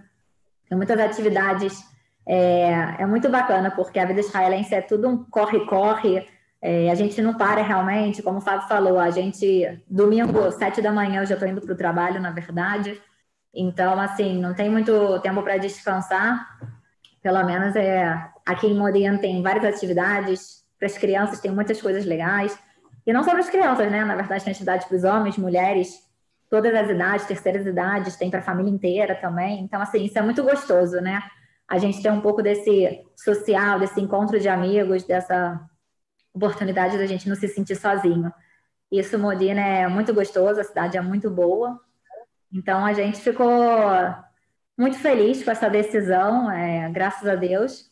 [0.67, 1.84] Tem muitas atividades.
[2.26, 6.26] É, é muito bacana, porque a vida israelense é tudo um corre-corre.
[6.61, 10.93] É, a gente não para realmente, como o Fábio falou, a gente, domingo, sete da
[10.93, 12.99] manhã, eu já estou indo para o trabalho, na verdade.
[13.53, 16.57] Então, assim, não tem muito tempo para descansar.
[17.21, 20.62] Pelo menos é, aqui em Modena tem várias atividades.
[20.84, 22.60] Para as crianças tem muitas coisas legais.
[23.08, 24.04] E não só para as crianças, né?
[24.04, 25.98] Na verdade, tem atividade para os homens, mulheres,
[26.50, 29.62] todas as idades, terceiras idades, tem para a família inteira também.
[29.62, 31.24] Então, assim, isso é muito gostoso, né?
[31.70, 35.58] A gente tem um pouco desse social, desse encontro de amigos, dessa
[36.34, 38.30] oportunidade da gente não se sentir sozinho.
[38.92, 41.80] Isso, Modena, é muito gostoso, a cidade é muito boa.
[42.52, 43.50] Então, a gente ficou
[44.78, 47.90] muito feliz com essa decisão, é, graças a Deus.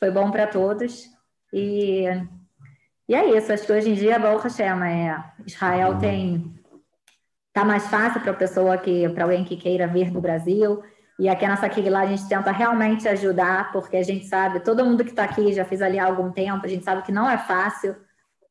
[0.00, 1.12] Foi bom para todos.
[1.52, 2.04] E,
[3.08, 6.54] e é isso, acho que hoje em dia, Baruch Hashem, é, Israel tem...
[7.52, 10.82] Tá mais fácil para a pessoa que, para alguém que queira vir do Brasil,
[11.18, 14.84] e aqui na nossa lá a gente tenta realmente ajudar, porque a gente sabe, todo
[14.84, 17.28] mundo que está aqui já fez ali há algum tempo, a gente sabe que não
[17.28, 17.94] é fácil,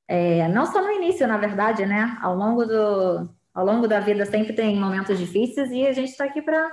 [0.07, 2.17] é, não só no início, na verdade, né?
[2.21, 6.25] Ao longo, do, ao longo da vida sempre tem momentos difíceis e a gente está
[6.25, 6.69] aqui para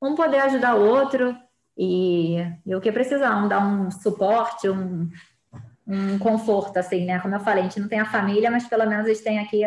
[0.00, 1.36] um poder ajudar o outro.
[1.76, 5.08] E, e, o que precisar, um dar um suporte, um,
[5.88, 7.18] um conforto, assim, né?
[7.20, 9.38] Como eu falei, a gente não tem a família, mas pelo menos a gente tem
[9.38, 9.64] aqui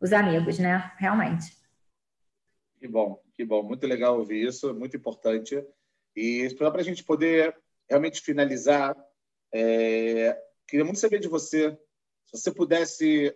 [0.00, 0.92] os amigos, né?
[0.96, 1.58] Realmente.
[2.78, 3.20] Que bom.
[3.40, 5.66] Que bom, muito legal ouvir isso, muito importante.
[6.14, 7.56] E para a gente poder
[7.88, 8.94] realmente finalizar,
[9.50, 10.38] é,
[10.68, 11.70] queria muito saber de você,
[12.26, 13.34] se você pudesse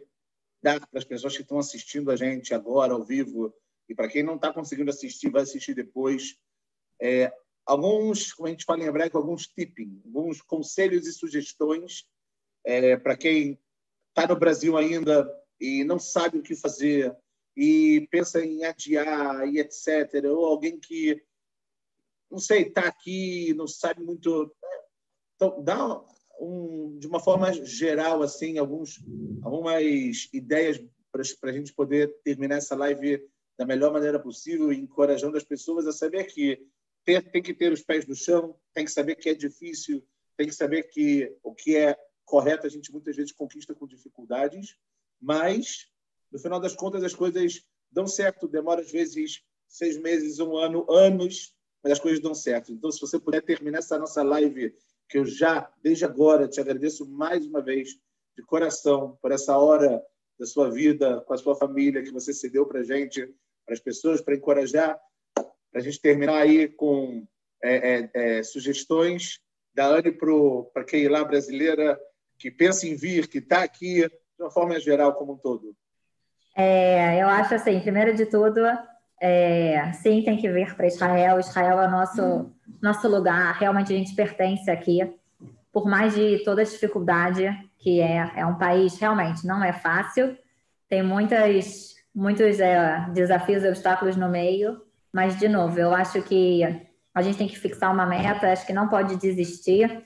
[0.62, 3.54] dar para as pessoas que estão assistindo a gente agora ao vivo
[3.88, 6.38] e para quem não está conseguindo assistir, vai assistir depois,
[7.00, 7.32] é,
[7.66, 12.06] alguns, como a gente fala em hebraico, alguns tipping, alguns conselhos e sugestões
[12.64, 13.58] é, para quem
[14.08, 15.28] está no Brasil ainda
[15.60, 17.16] e não sabe o que fazer,
[17.56, 20.24] e pensa em adiar e etc.
[20.24, 21.22] Ou alguém que,
[22.30, 24.54] não sei, está aqui, não sabe muito.
[25.36, 26.04] Então, dá
[26.40, 29.00] um, de uma forma geral, assim, alguns,
[29.42, 33.24] algumas ideias para a gente poder terminar essa live
[33.56, 36.60] da melhor maneira possível, encorajando as pessoas a saber que
[37.05, 40.05] ter, tem que ter os pés no chão, tem que saber que é difícil,
[40.36, 44.76] tem que saber que o que é correto a gente muitas vezes conquista com dificuldades,
[45.20, 45.88] mas
[46.32, 48.48] no final das contas as coisas dão certo.
[48.48, 52.72] Demora às vezes seis meses, um ano, anos, mas as coisas dão certo.
[52.72, 54.74] Então, se você puder terminar essa nossa live,
[55.09, 57.90] que eu já, desde agora, te agradeço mais uma vez,
[58.36, 60.02] de coração, por essa hora
[60.38, 63.24] da sua vida, com a sua família, que você cedeu para a gente,
[63.64, 65.00] para as pessoas, para encorajar,
[65.74, 67.26] para a gente terminar aí com
[67.60, 69.40] é, é, é, sugestões
[69.74, 70.16] da Anne
[70.72, 71.98] para quem lá brasileira
[72.38, 75.74] que pensa em vir, que está aqui, de uma forma geral, como um todo.
[76.56, 78.60] É, eu acho assim, primeiro de tudo,
[79.20, 81.40] é, sim, tem que vir para Israel.
[81.40, 85.00] Israel é o nosso, nosso lugar, realmente a gente pertence aqui.
[85.72, 87.48] Por mais de toda a dificuldade
[87.78, 90.38] que é, é um país realmente não é fácil,
[90.88, 94.84] tem muitas, muitos é, desafios e obstáculos no meio,
[95.14, 96.64] mas, de novo, eu acho que
[97.14, 100.04] a gente tem que fixar uma meta, acho que não pode desistir.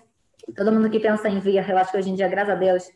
[0.54, 2.86] Todo mundo que pensa em vir, eu acho que hoje em dia, graças a Deus,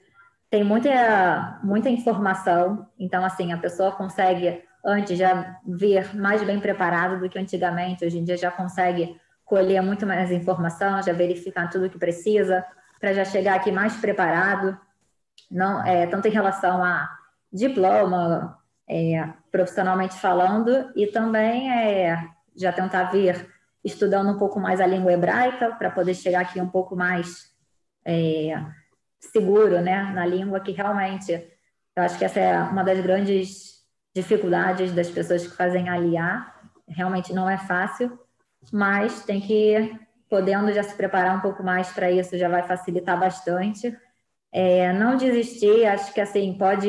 [0.50, 7.18] tem muita, muita informação, então, assim, a pessoa consegue antes já vir mais bem preparado
[7.18, 11.86] do que antigamente, hoje em dia já consegue colher muito mais informação, já verificar tudo
[11.86, 12.62] o que precisa,
[13.00, 14.78] para já chegar aqui mais preparado,
[15.50, 17.08] não, é, tanto em relação a
[17.50, 22.26] diploma, é, profissionalmente falando, e também é,
[22.57, 23.46] já tentar vir
[23.84, 27.53] estudando um pouco mais a língua hebraica, para poder chegar aqui um pouco mais
[28.05, 28.59] é,
[29.20, 31.32] seguro né, na língua, que realmente
[31.94, 33.82] eu acho que essa é uma das grandes
[34.14, 36.70] dificuldades das pessoas que fazem aliar.
[36.88, 38.18] Realmente não é fácil,
[38.72, 39.98] mas tem que,
[40.28, 43.94] podendo já se preparar um pouco mais para isso, já vai facilitar bastante.
[44.50, 46.88] É, não desistir, acho que assim, pode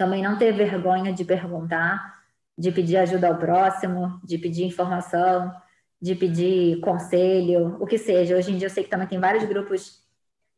[0.00, 2.22] também não ter vergonha de perguntar,
[2.56, 5.54] de pedir ajuda ao próximo, de pedir informação,
[6.00, 8.34] de pedir conselho, o que seja.
[8.34, 10.02] Hoje em dia eu sei que também tem vários grupos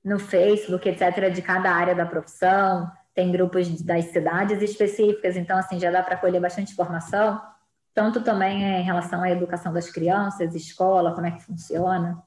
[0.04, 5.80] no Facebook, etc., de cada área da profissão, tem grupos das cidades específicas, então, assim,
[5.80, 7.42] já dá para colher bastante informação,
[7.92, 12.22] tanto também em relação à educação das crianças, escola, como é que funciona.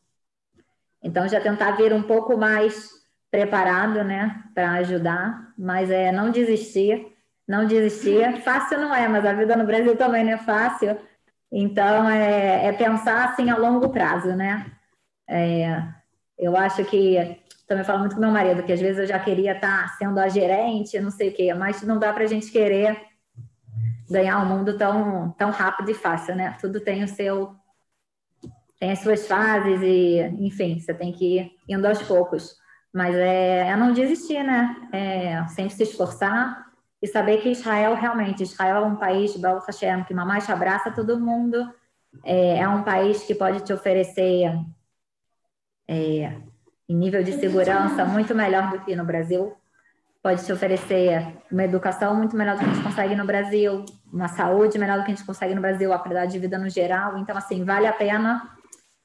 [1.02, 3.05] Então, já tentar vir um pouco mais
[3.36, 7.06] preparado, né, para ajudar, mas é não desistir,
[7.46, 8.42] não desistir.
[8.42, 10.98] Fácil não é, mas a vida no Brasil também não é fácil.
[11.52, 14.72] Então, é, é pensar assim a longo prazo, né?
[15.28, 15.84] É,
[16.40, 19.52] eu acho que também falo muito com meu marido, que às vezes eu já queria
[19.52, 22.98] estar sendo a gerente, não sei o quê, mas não dá para a gente querer
[24.10, 26.56] ganhar o um mundo tão, tão rápido e fácil, né?
[26.62, 27.54] Tudo tem o seu.
[28.80, 32.64] tem as suas fases e, enfim, você tem que ir indo aos poucos.
[32.96, 34.74] Mas é, é não desistir, né?
[34.94, 36.66] É sempre se esforçar
[37.02, 41.20] e saber que Israel realmente, Israel é um país, Baruch Hashem, que mamãe abraça todo
[41.20, 41.70] mundo,
[42.24, 44.50] é, é um país que pode te oferecer
[45.90, 46.38] é,
[46.88, 49.54] nível de segurança muito melhor do que no Brasil.
[50.24, 54.30] Pode te oferecer uma educação muito melhor do que a gente consegue no Brasil, uma
[54.30, 57.18] saúde melhor do que a gente consegue no Brasil, a qualidade de vida no geral.
[57.18, 58.56] Então, assim, vale a pena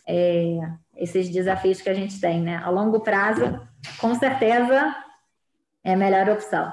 [0.07, 0.61] é,
[1.01, 2.57] esses desafios que a gente tem, né?
[2.57, 3.59] A longo prazo,
[3.99, 4.95] com certeza,
[5.83, 6.71] é a melhor opção.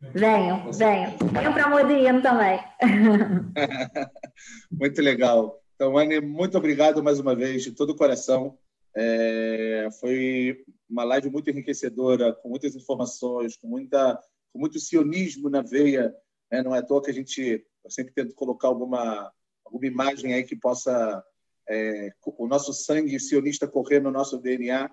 [0.00, 1.16] Venham, venham.
[1.32, 2.60] Venham para Modino também.
[4.70, 5.60] muito legal.
[5.74, 8.56] Então, Anne, muito obrigado mais uma vez, de todo o coração.
[8.94, 14.20] É, foi uma live muito enriquecedora, com muitas informações, com, muita,
[14.52, 16.14] com muito sionismo na veia.
[16.50, 16.62] Né?
[16.62, 19.32] Não é à toa que a gente sempre tento colocar alguma,
[19.64, 21.24] alguma imagem aí que possa
[21.72, 24.90] é, o nosso sangue sionista correr no nosso DNA.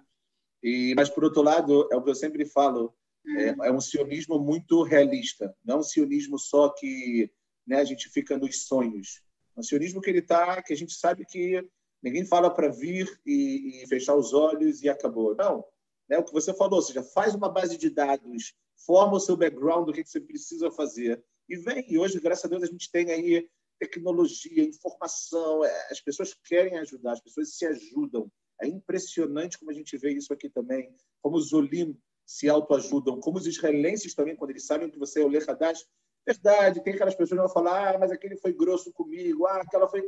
[0.64, 2.94] E, mas, por outro lado, é o que eu sempre falo,
[3.38, 7.32] é, é um sionismo muito realista, não um sionismo só que
[7.66, 9.22] né, a gente fica nos sonhos.
[9.56, 11.64] É um sionismo que ele tá, que a gente sabe que
[12.02, 15.36] Ninguém fala para vir e, e, fechar os olhos e acabou.
[15.36, 15.66] Não.
[16.10, 18.56] É o que você falou, ou seja, faz uma base de dados,
[18.86, 21.86] forma o seu background do que, que você precisa fazer e vem.
[21.92, 23.48] E hoje, graças a Deus, a gente tem aí
[23.80, 28.32] tecnologia, informação, é, as pessoas querem ajudar, as pessoas se ajudam.
[28.62, 33.38] É impressionante como a gente vê isso aqui também, como os Olim se autoajudam, como
[33.38, 35.86] os israelenses também, quando eles sabem que você é o Lechadash,
[36.26, 39.88] verdade, tem aquelas pessoas que vão falar, ah, mas aquele foi grosso comigo, ah, aquela
[39.88, 40.08] foi...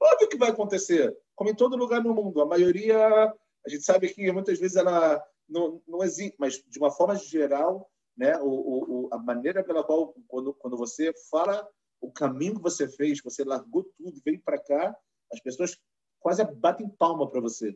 [0.00, 2.40] Óbvio que vai acontecer, como em todo lugar no mundo.
[2.42, 6.90] A maioria, a gente sabe que muitas vezes ela não, não existe, mas de uma
[6.90, 11.66] forma geral, né, o, o, a maneira pela qual, quando, quando você fala
[12.02, 14.94] o caminho que você fez, você largou tudo, veio para cá,
[15.32, 15.78] as pessoas
[16.18, 17.74] quase batem palma para você.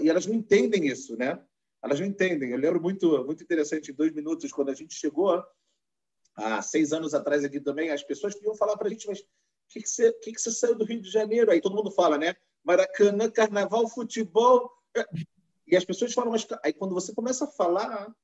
[0.00, 1.40] E elas não entendem isso, né?
[1.82, 2.50] Elas não entendem.
[2.50, 5.44] Eu lembro muito, muito interessante, em dois minutos, quando a gente chegou,
[6.34, 9.24] há seis anos atrás aqui também, as pessoas queriam falar para a gente, mas o
[9.68, 11.50] que, que, você, que, que você saiu do Rio de Janeiro?
[11.50, 12.34] Aí todo mundo fala, né?
[12.64, 14.72] Maracanã, carnaval, futebol.
[15.66, 18.14] E as pessoas falam, mas aí quando você começa a falar,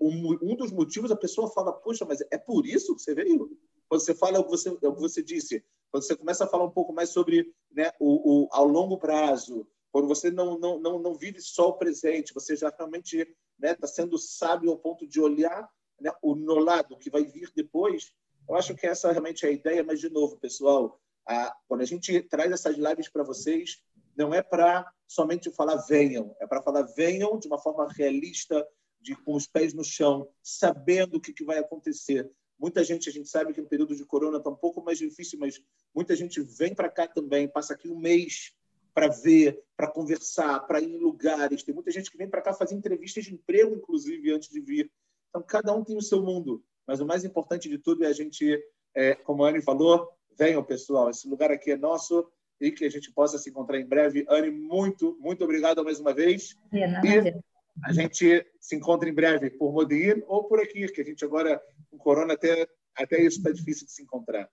[0.00, 3.58] um dos motivos a pessoa fala, poxa, mas é por isso que você veio?
[3.88, 6.64] Quando você fala o que você, o que você disse, quando você começa a falar
[6.64, 10.98] um pouco mais sobre né, o, o, ao longo prazo, quando você não, não, não,
[10.98, 15.06] não vive só o presente, você já realmente está né, tá sendo sábio ao ponto
[15.06, 15.68] de olhar
[16.00, 18.12] né, o no lado que vai vir depois,
[18.48, 21.84] eu acho que essa realmente é a ideia, mas, de novo, pessoal, a, quando a
[21.84, 23.82] gente traz essas lives para vocês,
[24.16, 28.66] não é para somente falar venham, é para falar venham de uma forma realista,
[29.00, 32.28] de com os pés no chão, sabendo o que, que vai acontecer.
[32.58, 35.38] Muita gente, a gente sabe que no período de corona está um pouco mais difícil,
[35.38, 35.62] mas
[35.94, 38.52] muita gente vem para cá também, passa aqui um mês
[38.92, 41.62] para ver, para conversar, para ir em lugares.
[41.62, 44.90] Tem muita gente que vem para cá fazer entrevistas de emprego, inclusive, antes de vir.
[45.28, 46.64] Então, cada um tem o seu mundo.
[46.84, 48.60] Mas o mais importante de tudo é a gente,
[48.94, 51.10] é, como a Anne falou, venham, pessoal.
[51.10, 52.28] Esse lugar aqui é nosso
[52.60, 54.26] e que a gente possa se encontrar em breve.
[54.28, 56.56] Anne, muito, muito obrigado mais uma vez.
[56.72, 57.42] É, e
[57.84, 61.60] a gente se encontra em breve por Modin ou por aqui, que a gente agora,
[61.90, 64.48] com Corona, até, até isso está difícil de se encontrar.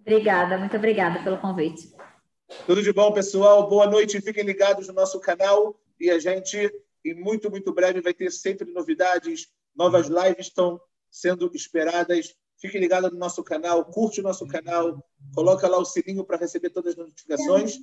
[0.00, 1.92] Obrigada, muito obrigada pelo convite.
[2.64, 3.68] Tudo de bom, pessoal.
[3.68, 4.20] Boa noite.
[4.20, 6.72] Fiquem ligados no nosso canal e a gente,
[7.04, 9.48] em muito, muito breve, vai ter sempre novidades.
[9.74, 12.36] Novas lives estão sendo esperadas.
[12.58, 15.04] Fique ligado no nosso canal, curte o nosso canal,
[15.34, 17.80] coloca lá o sininho para receber todas as notificações